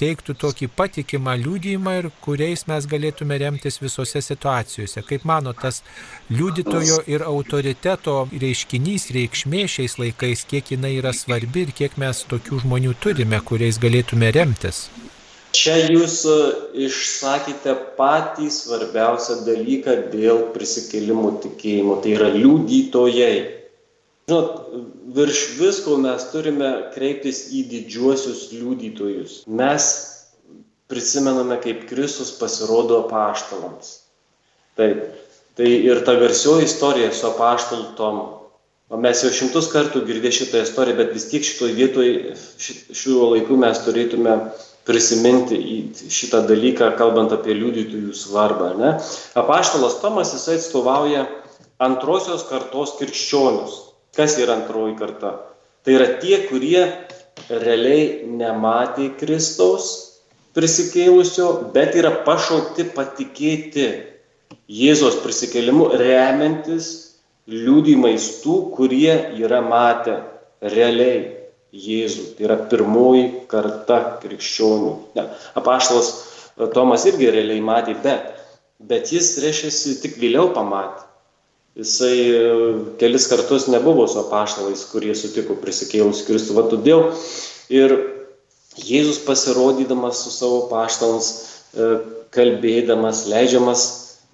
teiktų 0.00 0.36
tokį 0.44 0.70
patikimą 0.76 1.36
liūdėjimą 1.42 1.96
ir 1.98 2.08
kuriais 2.24 2.66
mes 2.70 2.88
galėtume 2.90 3.38
remtis 3.42 3.80
visose 3.82 4.22
situacijose. 4.24 5.04
Kaip 5.08 5.26
mano, 5.28 5.52
tas 5.56 5.82
liūdytojo 6.32 7.02
ir 7.10 7.26
autoriteto 7.26 8.16
reiškinys, 8.32 9.10
reikšmė 9.16 9.66
šiais 9.76 9.98
laikais, 10.00 10.46
kiek 10.50 10.74
jinai 10.76 10.96
yra 10.98 11.14
svarbi 11.16 11.66
ir 11.66 11.76
kiek 11.82 12.00
mes 12.00 12.24
tokių 12.30 12.64
žmonių 12.64 12.96
turime, 13.04 13.40
kuriais 13.44 13.80
galėtume 13.82 14.32
remtis. 14.36 14.88
Čia 15.50 15.76
jūs 15.90 16.20
e, 16.30 16.34
išsakėte 16.86 17.72
patį 17.96 18.50
svarbiausią 18.54 19.40
dalyką 19.48 19.96
dėl 20.12 20.44
prisikėlimų 20.54 21.32
tikėjimo, 21.42 21.96
tai 22.04 22.14
yra 22.18 22.28
liūdytojai. 22.36 23.59
Žinot, 24.30 24.58
virš 25.10 25.38
visko 25.58 25.96
mes 25.98 26.22
turime 26.30 26.68
kreiptis 26.94 27.48
į 27.50 27.64
didžiuosius 27.66 28.44
liudytojus. 28.54 29.40
Mes 29.50 29.86
prisimename, 30.90 31.56
kaip 31.58 31.88
Kristus 31.90 32.30
pasirodo 32.38 33.00
apaštalams. 33.08 33.96
Taip, 34.78 35.00
tai 35.58 35.72
ir 35.88 36.04
ta 36.06 36.14
garsioji 36.20 36.68
istorija 36.70 37.10
su 37.10 37.26
apaštalu 37.26 37.90
Tomu. 37.98 38.28
O 38.90 39.02
mes 39.02 39.24
jau 39.24 39.32
šimtus 39.34 39.72
kartų 39.74 40.04
girdėjome 40.06 40.38
šitą 40.38 40.62
istoriją, 40.62 41.00
bet 41.02 41.12
vis 41.18 41.26
tiek 41.32 41.50
šitoje 41.50 41.74
vietoje, 41.74 42.38
šiuo 43.02 43.32
laiku 43.34 43.58
mes 43.58 43.82
turėtume 43.82 44.38
prisiminti 44.86 45.60
šitą 46.06 46.44
dalyką, 46.46 46.94
kalbant 47.02 47.34
apie 47.34 47.58
liudytojų 47.58 48.14
svarbą. 48.14 48.72
Ne? 48.78 48.96
Apaštalas 49.42 49.98
Tomas 50.06 50.34
jisai 50.38 50.60
atstovauja 50.62 51.26
antrosios 51.82 52.46
kartos 52.46 52.94
krikščionius 53.02 53.89
Kas 54.16 54.36
yra 54.42 54.58
antroji 54.58 54.96
karta? 54.98 55.32
Tai 55.84 55.96
yra 55.96 56.08
tie, 56.20 56.42
kurie 56.50 56.82
realiai 57.48 58.26
nematė 58.26 59.10
Kristaus 59.20 59.90
prisikėlusio, 60.56 61.72
bet 61.74 61.94
yra 61.98 62.12
pašaukti 62.26 62.90
patikėti 62.96 63.88
Jėzos 64.70 65.20
prisikėlimu 65.24 65.88
remiantis 65.98 66.88
liūdimais 67.50 68.26
tų, 68.42 68.56
kurie 68.76 69.12
yra 69.38 69.60
matę 69.66 70.16
realiai 70.62 71.22
Jėzų. 71.70 72.26
Tai 72.36 72.46
yra 72.48 72.58
pirmoji 72.70 73.24
karta 73.50 74.00
krikščionių. 74.22 74.92
Ne, 75.18 75.26
apaštalas 75.58 76.10
Tomas 76.74 77.06
irgi 77.08 77.30
realiai 77.32 77.62
matė, 77.64 77.94
bet, 78.04 78.34
bet 78.84 79.14
jis, 79.14 79.32
reiškia, 79.42 79.70
tik 80.02 80.18
vėliau 80.20 80.50
pamatė. 80.54 81.06
Jisai 81.80 82.16
e, 82.28 82.40
kelis 83.00 83.26
kartus 83.30 83.66
nebuvo 83.72 84.04
su 84.10 84.20
apaštalais, 84.20 84.82
kurie 84.92 85.14
sutiko 85.16 85.56
prisikėlus 85.62 86.24
Kristų. 86.26 86.56
Va 86.58 86.66
todėl 86.68 87.06
ir 87.72 87.96
Jėzus 88.80 89.20
pasirodydamas 89.24 90.20
su 90.24 90.32
savo 90.34 90.66
paštalams, 90.70 91.30
e, 91.74 91.88
kalbėdamas, 92.36 93.24
leidžiamas, 93.32 93.86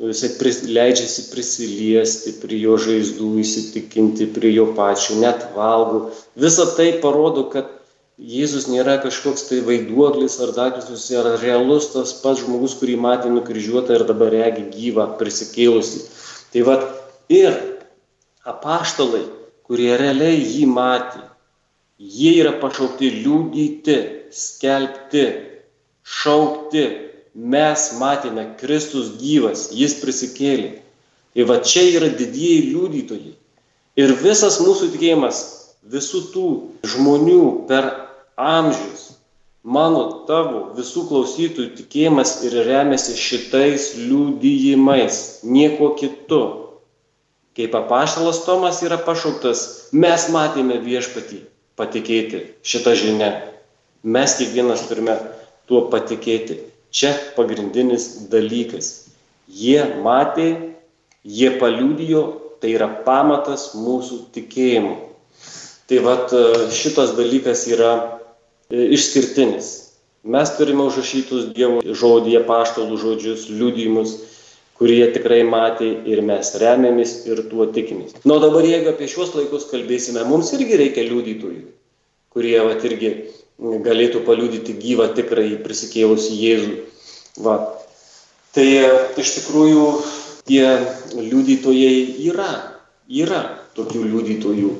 jisai 0.02 0.34
pris, 0.40 0.60
leidžiasi 0.68 1.28
prisiliesti 1.30 2.34
prie 2.42 2.58
jo 2.60 2.76
žaizdų, 2.82 3.30
įsitikinti 3.40 4.28
prie 4.34 4.52
jo 4.52 4.68
pačių, 4.76 5.20
net 5.22 5.46
valgo. 5.56 6.10
Visa 6.36 6.68
tai 6.76 6.92
parodo, 7.04 7.46
kad 7.54 7.72
Jėzus 8.16 8.64
nėra 8.72 8.94
kažkoks 9.02 9.42
tai 9.50 9.58
vaiduoklis 9.64 10.38
ar 10.40 10.54
daktas, 10.56 10.88
jis 10.88 11.10
yra 11.20 11.34
realus 11.36 11.90
tas 11.92 12.14
pats 12.22 12.40
žmogus, 12.40 12.78
kurį 12.80 12.94
matė 12.96 13.28
nukryžiuotą 13.28 13.98
ir 13.98 14.06
dabar 14.08 14.32
regi 14.32 14.64
gyvą, 14.72 15.10
prisikėlusi. 15.20 16.06
Tai 16.54 16.62
vad 16.64 16.86
ir 17.32 17.56
apaštalai, 18.46 19.24
kurie 19.66 19.96
realiai 19.98 20.38
jį 20.38 20.66
matė, 20.70 21.22
jie 21.98 22.36
yra 22.42 22.54
pašaukti 22.62 23.10
liūdyti, 23.22 23.98
skelbti, 24.30 25.26
šaukti. 26.02 26.86
Mes 27.36 27.82
matėme 28.00 28.46
Kristus 28.56 29.10
gyvas, 29.20 29.66
jis 29.76 29.98
prisikėlė. 30.00 30.70
Ir 31.36 31.48
va 31.50 31.58
čia 31.60 31.82
yra 31.98 32.08
didieji 32.08 32.70
liūdytojai. 32.70 33.34
Ir 34.00 34.14
visas 34.22 34.56
mūsų 34.64 34.88
tikėjimas 34.94 35.42
visų 35.92 36.22
tų 36.32 36.46
žmonių 36.94 37.42
per 37.68 37.90
amžius 38.40 39.10
mano 39.66 40.02
tavo 40.28 40.60
visų 40.76 41.06
klausytojų 41.10 41.72
tikėjimas 41.80 42.36
ir 42.46 42.54
remiasi 42.68 43.16
šitais 43.18 43.94
liūdėjimais, 43.98 45.18
nieko 45.42 45.90
kitu. 45.98 46.42
Kaip 47.56 47.74
apaštalas 47.74 48.42
Tomas 48.44 48.82
yra 48.84 48.98
pašauktas, 49.00 49.88
mes 49.96 50.26
matėme 50.32 50.76
viešpatį 50.84 51.40
patikėti 51.80 52.42
šitą 52.66 52.92
žinę. 53.00 53.30
Mes 54.04 54.36
kiekvienas 54.38 54.84
turime 54.90 55.16
tuo 55.68 55.86
patikėti. 55.92 56.60
Čia 56.92 57.14
pagrindinis 57.36 58.28
dalykas. 58.32 59.08
Jie 59.48 59.80
matė, 60.04 60.50
jie 61.24 61.50
paliudijo, 61.60 62.22
tai 62.60 62.76
yra 62.76 62.90
pamatas 63.08 63.72
mūsų 63.76 64.26
tikėjimo. 64.36 64.94
Tai 65.86 65.98
vad 66.04 66.32
šitas 66.74 67.12
dalykas 67.16 67.66
yra 67.70 67.92
E, 68.70 68.88
išskirtinis. 68.96 69.66
Mes 70.26 70.50
turime 70.58 70.82
užrašytus 70.88 71.52
Dievo 71.54 71.84
žodėje 71.86 72.40
paštalų 72.48 72.96
žodžius, 72.98 73.44
liudijimus, 73.46 74.16
kurie 74.76 75.06
tikrai 75.14 75.40
matė 75.48 75.88
ir 76.10 76.20
mes 76.26 76.52
remiamės 76.60 77.14
ir 77.30 77.42
tuo 77.50 77.66
tikimės. 77.72 78.18
Na, 78.28 78.38
dabar 78.42 78.66
jeigu 78.66 78.92
apie 78.92 79.08
šios 79.08 79.32
laikus 79.36 79.68
kalbėsime, 79.70 80.24
mums 80.28 80.52
irgi 80.56 80.78
reikia 80.82 81.06
liudytojų, 81.08 81.64
kurie 82.36 82.58
vat, 82.60 82.84
irgi 82.84 83.12
galėtų 83.58 84.22
paliudyti 84.26 84.76
gyvą 84.76 85.08
tikrai 85.16 85.54
prisikėlusi 85.64 86.36
Jėzų. 86.36 86.74
Va. 87.44 87.56
Tai 88.56 88.64
e, 88.64 88.90
iš 89.20 89.32
tikrųjų 89.38 89.86
tie 90.48 90.66
liudytojai 91.16 92.26
yra, 92.28 92.50
yra 93.08 93.42
tokių 93.76 94.04
liudytojų. 94.12 94.74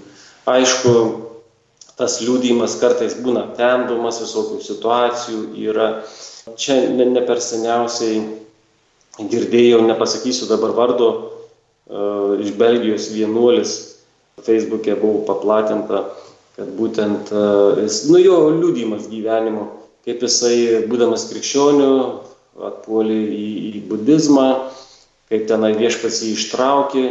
Aišku, 0.47 0.93
tas 1.97 2.21
liūdėjimas 2.21 2.77
kartais 2.81 3.17
būna 3.25 3.49
temdomas 3.57 4.21
visokių 4.23 4.61
situacijų, 4.65 5.43
yra. 5.65 5.89
Čia 6.61 6.77
ne, 6.95 7.09
ne 7.11 7.23
per 7.27 7.41
seniausiai 7.43 8.21
girdėjau, 9.21 9.81
nepasakysiu 9.87 10.49
dabar 10.51 10.75
vardo, 10.77 11.09
uh, 11.17 12.37
iš 12.43 12.53
Belgijos 12.59 13.11
vienuolis, 13.15 13.77
Facebook'e 14.45 14.97
buvo 15.01 15.25
paplatinta, 15.29 16.05
kad 16.57 16.69
būtent 16.77 17.33
jis, 17.83 18.03
nu 18.11 18.21
jo 18.21 18.39
liūdėjimas 18.53 19.09
gyvenimo, 19.13 19.67
kaip 20.07 20.23
jisai, 20.25 20.87
būdamas 20.89 21.27
krikščioniu, 21.31 21.93
atpuolė 22.69 23.17
į, 23.37 23.47
į 23.77 23.83
budizmą, 23.91 24.47
kaip 25.31 25.47
tenai 25.51 25.75
viešpats 25.77 26.23
jį 26.25 26.33
ištraukė, 26.37 27.05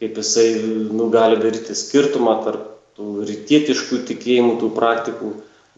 kaip 0.00 0.20
jisai 0.20 0.48
nu, 0.92 1.08
gali 1.12 1.40
daryti 1.42 1.76
skirtumą 1.76 2.38
tarp 2.44 2.68
tų 2.98 3.26
rytietiškų 3.28 4.02
tikėjimų, 4.08 4.56
tų 4.62 4.72
praktikų. 4.76 5.32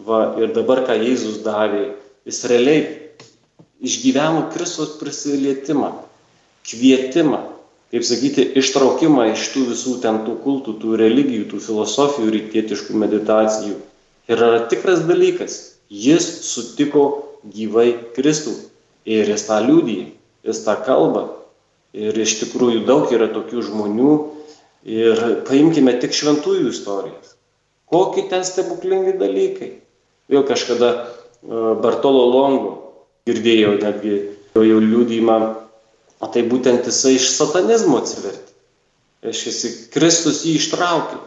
Va, 0.06 0.20
ir 0.40 0.54
dabar, 0.56 0.84
ką 0.86 0.96
Jėzus 0.96 1.42
davė, 1.44 1.90
jis 2.28 2.44
realiai 2.48 2.84
išgyveno 3.84 4.46
Kristus 4.54 4.96
prisilietimą, 5.00 5.90
kvietimą, 6.68 7.40
kaip 7.90 8.06
sakyti, 8.06 8.46
ištraukimą 8.60 9.30
iš 9.32 9.48
tų 9.54 9.64
visų 9.72 9.96
ten 10.04 10.22
tų 10.26 10.36
kultų, 10.44 10.76
tų 10.82 10.98
religijų, 11.00 11.48
tų 11.50 11.62
filosofijų, 11.64 12.30
rytietiškų 12.36 13.00
meditacijų. 13.02 13.76
Ir 14.30 14.36
yra 14.38 14.64
tikras 14.70 15.02
dalykas, 15.08 15.60
jis 15.90 16.26
sutiko 16.46 17.04
gyvai 17.50 17.92
Kristų 18.14 18.54
ir 19.08 19.32
jis 19.32 19.46
tą 19.48 19.58
liūdį, 19.64 20.00
jis 20.46 20.64
tą 20.66 20.76
kalbą. 20.86 21.26
Ir 21.96 22.14
iš 22.22 22.36
tikrųjų 22.44 22.84
daug 22.86 23.10
yra 23.10 23.26
tokių 23.32 23.64
žmonių, 23.66 24.12
Ir 24.84 25.18
paimkime 25.44 25.92
tik 26.00 26.14
šventųjų 26.16 26.70
istorijas. 26.72 27.34
Kokie 27.90 28.24
ten 28.30 28.44
stebuklingi 28.46 29.18
dalykai. 29.20 29.74
Vėl 30.30 30.46
kažkada 30.48 30.90
e, 30.94 31.00
Bartolo 31.82 32.24
Longo 32.30 32.89
girdėjau 33.28 33.74
netgi 33.80 34.14
jo 34.54 34.64
jau 34.66 34.78
liūdimą, 34.84 35.40
tai 36.32 36.44
būtent 36.46 36.86
jisai 36.88 37.16
iš 37.18 37.30
satanizmo 37.34 38.00
atsivertė. 38.00 38.50
Reiškia, 39.24 39.70
Kristus 39.92 40.44
jį 40.48 40.56
ištraukė. 40.56 41.18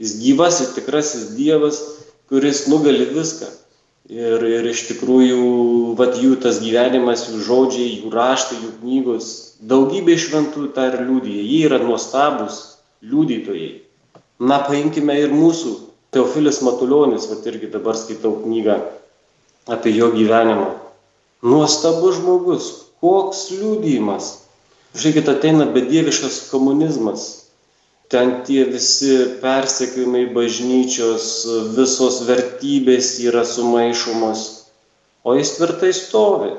Jis 0.00 0.14
gyvasis, 0.22 0.72
tikrasis 0.74 1.34
Dievas, 1.36 1.80
kuris 2.32 2.64
nugali 2.70 3.06
viską. 3.12 3.50
Ir, 4.12 4.42
ir 4.44 4.66
iš 4.68 4.82
tikrųjų, 4.90 5.44
vad 5.96 6.18
jų 6.20 6.34
tas 6.44 6.58
gyvenimas, 6.60 7.24
jų 7.30 7.40
žodžiai, 7.46 8.00
jų 8.02 8.12
raštai, 8.12 8.58
jų 8.60 8.72
knygos, 8.82 9.28
daugybė 9.64 10.16
šventų 10.20 10.66
tą 10.76 10.90
ir 10.90 10.98
liūdija. 11.06 11.44
Jie 11.44 11.60
yra 11.68 11.80
nuostabus, 11.80 12.60
liudytojai. 13.04 13.70
Na, 14.44 14.60
paimkime 14.66 15.16
ir 15.22 15.32
mūsų 15.32 15.76
Teofilis 16.14 16.60
Matuljonis, 16.64 17.28
va 17.30 17.40
irgi 17.48 17.70
dabar 17.72 17.96
skaitau 17.98 18.36
knygą 18.42 18.76
apie 19.72 19.94
jo 19.96 20.10
gyvenimą. 20.12 20.83
Nuostabus 21.44 22.18
žmogus, 22.20 22.68
koks 23.04 23.50
liūdėjimas. 23.52 24.30
Žiūrėkit, 24.96 25.28
ateina 25.28 25.66
bedieviškas 25.74 26.46
komunizmas. 26.48 27.26
Ten 28.12 28.38
tie 28.46 28.64
visi 28.68 29.14
persekiojimai 29.42 30.26
bažnyčios, 30.36 31.26
visos 31.76 32.22
vertybės 32.28 33.16
yra 33.24 33.44
sumaišomos. 33.48 34.44
O 35.24 35.34
jis 35.36 35.54
tvirtai 35.58 35.92
stovi. 35.96 36.54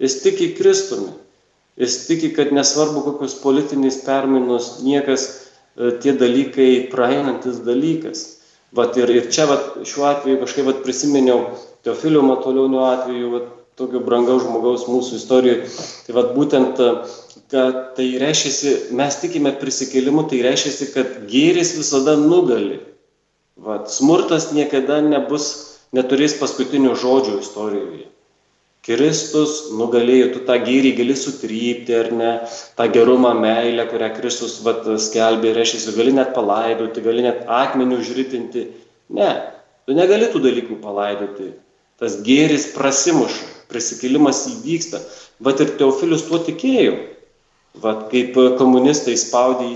Jis 0.00 0.20
tiki 0.24 0.52
Kristumi. 0.56 1.12
Jis 1.80 2.04
tiki, 2.08 2.30
kad 2.36 2.52
nesvarbu 2.54 3.02
kokios 3.06 3.34
politinės 3.42 4.02
permainos, 4.06 4.78
niekas 4.86 5.26
E, 5.74 5.90
tie 5.98 6.14
dalykai 6.14 6.86
praeinantis 6.90 7.58
dalykas. 7.66 8.22
Vat 8.74 8.96
ir, 8.98 9.10
ir 9.10 9.26
čia 9.34 9.46
vat, 9.50 9.74
šiuo 9.86 10.06
atveju 10.06 10.40
kažkaip 10.42 10.68
vat, 10.70 10.82
prisiminiau 10.86 11.40
Teofilio 11.86 12.22
Matulionio 12.26 12.84
atveju, 12.86 13.30
vat, 13.34 13.48
tokio 13.78 14.00
brangaus 14.04 14.44
žmogaus 14.44 14.86
mūsų 14.90 15.18
istorijoje. 15.18 15.68
Tai 16.06 16.16
vat, 16.18 16.32
būtent, 16.36 16.80
e, 16.80 17.44
kad 17.52 17.78
tai 17.98 18.08
reiškia, 18.22 18.74
mes 18.98 19.20
tikime 19.22 19.54
prisikėlimu, 19.60 20.26
tai 20.30 20.42
reiškia, 20.46 20.90
kad 20.94 21.14
gėris 21.30 21.74
visada 21.78 22.16
nugali. 22.20 22.80
Vat, 23.64 23.90
smurtas 23.90 24.50
niekada 24.54 25.00
nebus, 25.04 25.52
neturės 25.94 26.36
paskutinių 26.40 26.96
žodžių 26.98 27.38
istorijoje. 27.42 28.08
Kristus 28.84 29.70
nugalėjo, 29.72 30.26
tu 30.34 30.40
tą 30.44 30.58
gėrį 30.60 30.90
gali 30.98 31.14
sutrypti 31.16 31.94
ar 31.96 32.10
ne, 32.12 32.32
tą 32.76 32.84
gerumą, 32.92 33.30
meilę, 33.40 33.86
kurią 33.88 34.10
Kristus 34.18 34.58
vat, 34.66 34.84
skelbė, 35.00 35.54
reiškia, 35.56 35.94
gali 35.96 36.12
net 36.12 36.34
palaidoti, 36.36 37.04
gali 37.04 37.24
net 37.24 37.46
akmenių 37.48 38.02
užritinti. 38.02 38.66
Ne, 39.16 39.30
tu 39.88 39.96
negali 39.96 40.28
tų 40.28 40.42
dalykų 40.44 40.76
palaidoti. 40.84 41.54
Tas 42.02 42.18
gėris 42.26 42.68
prasimuša, 42.74 43.53
prisikėlimas 43.70 44.44
įvyksta. 44.52 45.00
Vat 45.44 45.60
ir 45.64 45.74
Teofilius 45.80 46.26
tuo 46.28 46.40
tikėjo. 46.44 46.94
Vat 47.82 48.06
kaip 48.12 48.36
komunistai 48.60 49.16
spaudė 49.18 49.74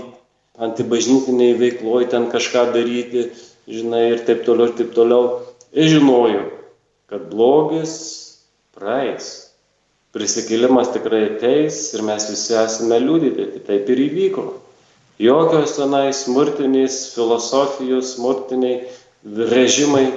antibažnytiniai 0.59 1.57
veikloj 1.59 2.09
ten 2.11 2.29
kažką 2.31 2.69
daryti, 2.75 3.29
žinai, 3.67 4.05
ir 4.15 4.23
taip 4.27 4.45
toliau, 4.47 4.69
ir 4.69 4.77
taip 4.79 4.95
toliau. 4.95 5.45
ir 5.71 5.85
žinojo, 5.85 6.45
kad 7.05 7.29
blogis 7.29 7.91
praeis. 8.73 9.51
Prisikėlimas 10.09 10.89
tikrai 10.89 11.35
ateis 11.35 11.93
ir 11.93 12.01
mes 12.01 12.23
visi 12.31 12.55
esame 12.57 12.97
liūdyti, 13.03 13.45
tai 13.53 13.61
taip 13.67 13.91
ir 13.93 13.99
įvyko. 14.07 14.45
Jokios 15.21 15.75
tenai 15.77 16.09
smurtinės 16.15 17.11
filosofijos, 17.13 18.15
smurtiniai 18.15 18.87
režimai 19.51 20.07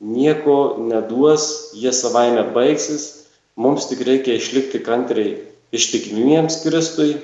nieko 0.00 0.78
neduos, 0.78 1.72
jie 1.74 1.92
savaime 1.92 2.44
baigsis, 2.54 3.26
mums 3.58 3.88
tik 3.90 4.04
reikia 4.06 4.38
išlikti 4.38 4.82
kantriai 4.86 5.36
ištikimiems 5.74 6.62
Kristui 6.62 7.16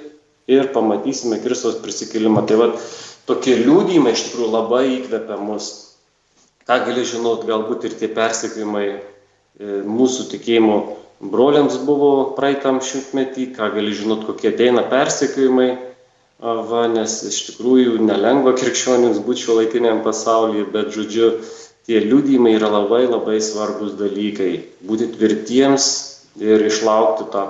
ir 0.50 0.68
pamatysime 0.74 1.40
Kristos 1.44 1.78
prisikėlimą. 1.84 2.44
Tai 2.48 2.58
va, 2.60 2.68
tokie 3.28 3.56
liūdimai 3.62 4.12
iš 4.12 4.28
tikrųjų 4.28 4.50
labai 4.52 4.84
įkvepia 4.98 5.38
mus. 5.40 5.70
Ką 6.64 6.80
gali 6.86 7.04
žinot, 7.06 7.44
galbūt 7.48 7.86
ir 7.88 7.96
tie 8.00 8.08
persikėjimai 8.12 8.86
e, 8.90 8.98
mūsų 9.84 10.30
tikėjimo 10.32 10.78
broliams 11.32 11.76
buvo 11.84 12.34
praeitam 12.36 12.80
šimtmetį, 12.84 13.50
ką 13.56 13.70
gali 13.76 13.92
žinot, 13.96 14.24
kokie 14.28 14.50
ateina 14.50 14.84
persikėjimai, 14.88 15.68
va, 16.40 16.86
nes 16.92 17.18
iš 17.28 17.40
tikrųjų 17.50 18.00
nelengva 18.04 18.54
krikščionims 18.60 19.22
būti 19.24 19.46
šio 19.46 19.60
laikiniam 19.60 20.02
pasaulyje, 20.04 20.66
bet 20.74 20.90
žodžiu, 20.96 21.30
tie 21.89 22.01
liūdimai 22.05 22.55
yra 22.59 22.70
labai 22.72 23.05
labai 23.07 23.39
svarbus 23.45 23.95
dalykai. 24.01 24.53
Būti 24.85 25.11
tvirtiems 25.14 25.87
ir 26.41 26.64
išlaukti 26.68 27.28
tą, 27.32 27.47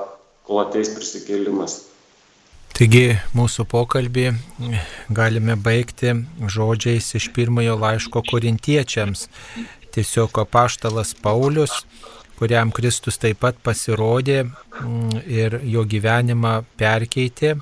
kol 0.47 0.65
ateis 0.65 0.93
prisikėlimas. 0.95 1.83
Taigi 2.75 3.15
mūsų 3.39 3.69
pokalbį 3.71 4.33
galime 5.15 5.55
baigti 5.55 6.11
žodžiais 6.51 7.13
iš 7.21 7.29
pirmojo 7.37 7.77
laiško 7.79 8.25
korintiečiams. 8.27 9.29
Tiesiog 9.95 10.41
apaštalas 10.43 11.13
Paulius, 11.23 11.85
kuriam 12.35 12.73
Kristus 12.75 13.21
taip 13.23 13.39
pat 13.45 13.61
pasirodė 13.63 14.41
mm, 14.43 15.21
ir 15.23 15.61
jo 15.71 15.85
gyvenimą 15.87 16.57
perkeitė, 16.75 17.55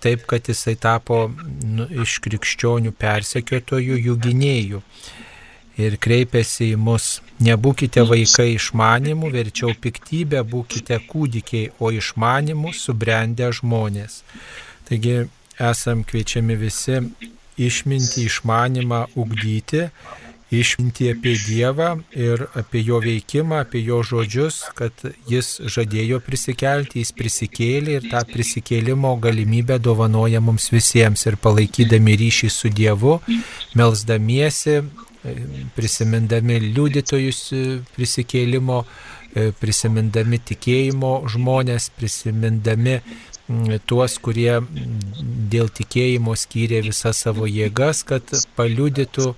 taip 0.00 0.24
kad 0.30 0.48
jisai 0.48 0.78
tapo 0.80 1.26
nu, 1.28 1.84
iš 2.00 2.16
krikščionių 2.24 2.94
persekiotojų 2.96 4.00
jų 4.06 4.16
gynėjų 4.24 4.80
ir 5.80 5.96
kreipiasi 6.02 6.72
į 6.72 6.80
mus. 6.80 7.20
Nebūkite 7.42 8.04
vaikai 8.08 8.52
išmanimų, 8.56 9.30
verčiau 9.32 9.72
piktybę, 9.74 10.42
būkite 10.48 11.00
kūdikiai, 11.08 11.72
o 11.80 11.92
išmanimų 11.94 12.74
subrendę 12.76 13.52
žmonės. 13.56 14.22
Taigi 14.88 15.22
esam 15.60 16.04
kviečiami 16.04 16.58
visi 16.60 16.98
išminti, 17.56 18.26
išmanimą 18.26 19.06
ugdyti, 19.16 19.88
išminti 20.52 21.08
apie 21.12 21.32
Dievą 21.40 21.88
ir 22.12 22.44
apie 22.58 22.82
jo 22.84 23.00
veikimą, 23.00 23.62
apie 23.64 23.80
jo 23.86 24.02
žodžius, 24.04 24.58
kad 24.76 24.92
jis 25.28 25.54
žadėjo 25.64 26.20
prisikelti, 26.24 27.00
jis 27.00 27.12
prisikėlė 27.16 27.96
ir 27.98 28.10
tą 28.12 28.20
prisikėlimo 28.28 29.14
galimybę 29.22 29.78
dovanoja 29.80 30.42
mums 30.44 30.68
visiems 30.72 31.24
ir 31.26 31.38
palaikydami 31.40 32.18
ryšį 32.20 32.52
su 32.52 32.68
Dievu, 32.68 33.18
melzdamiesi, 33.78 34.82
prisimindami 35.76 36.58
liudytojus 36.60 37.40
e, 37.54 37.62
prisikėlimo, 37.96 38.82
e, 39.34 39.50
prisimindami 39.60 40.40
tikėjimo 40.52 41.14
žmonės, 41.32 41.90
prisimindami 41.98 43.00
tuos, 43.86 44.18
kurie 44.22 44.60
dėl 45.52 45.68
tikėjimo 45.68 46.36
skyrė 46.38 46.82
visą 46.86 47.12
savo 47.16 47.48
jėgas, 47.50 48.04
kad 48.06 48.30
paliudytų 48.56 49.34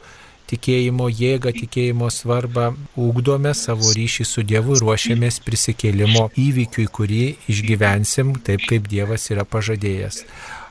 tikėjimo 0.51 1.09
jėgą, 1.09 1.55
tikėjimo 1.57 2.11
svarbą, 2.13 2.75
ūkdome 3.01 3.55
savo 3.57 3.93
ryšį 3.97 4.27
su 4.29 4.45
Dievu 4.47 4.77
ruošiamės 4.83 5.41
prisikėlimo 5.45 6.29
įvykiui, 6.37 6.87
kurį 6.93 7.25
išgyvensim 7.51 8.37
taip, 8.45 8.67
kaip 8.69 8.91
Dievas 8.93 9.31
yra 9.33 9.47
pažadėjęs. 9.49 10.25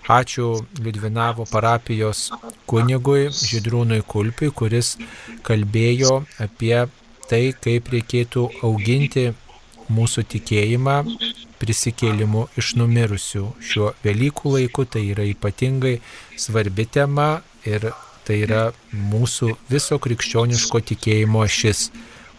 Ačiū 0.04 0.66
Liudvinavo 0.84 1.46
parapijos 1.48 2.32
kunigui 2.68 3.30
Židrūnui 3.32 4.02
Kulpiui, 4.04 4.52
kuris 4.52 4.98
kalbėjo 5.48 6.26
apie 6.44 6.76
tai, 7.30 7.54
kaip 7.56 7.88
reikėtų 7.94 8.44
auginti 8.68 9.30
mūsų 9.88 10.26
tikėjimą 10.34 10.98
prisikėlimu 11.62 12.48
iš 12.60 12.74
numirusių. 12.80 13.46
Šiuo 13.64 13.94
Velykų 14.04 14.56
laiku 14.58 14.84
tai 14.84 15.06
yra 15.14 15.24
ypatingai 15.32 16.02
svarbi 16.36 16.86
tema 16.86 17.42
ir 17.64 17.94
tai 18.28 18.42
yra 18.44 18.64
mūsų 18.92 19.54
viso 19.72 20.00
krikščioniško 20.04 20.84
tikėjimo 20.92 21.48
šis 21.48 21.90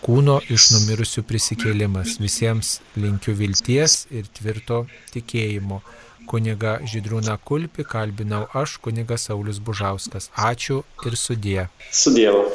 kūno 0.05 0.37
iš 0.53 0.71
numirusių 0.75 1.25
prisikėlimas. 1.25 2.19
Visiems 2.21 2.79
linkiu 3.01 3.33
vilties 3.39 4.05
ir 4.12 4.29
tvirto 4.37 4.85
tikėjimo. 5.15 5.81
Kuniga 6.27 6.79
Žydrūna 6.83 7.39
Kulpi 7.45 7.85
kalbinau 7.85 8.45
aš, 8.55 8.79
kunigas 8.85 9.29
Saulis 9.29 9.59
Bužauskas. 9.59 10.31
Ačiū 10.35 10.83
ir 11.07 11.16
sudie. 11.16 11.68
Sudievo. 11.91 12.47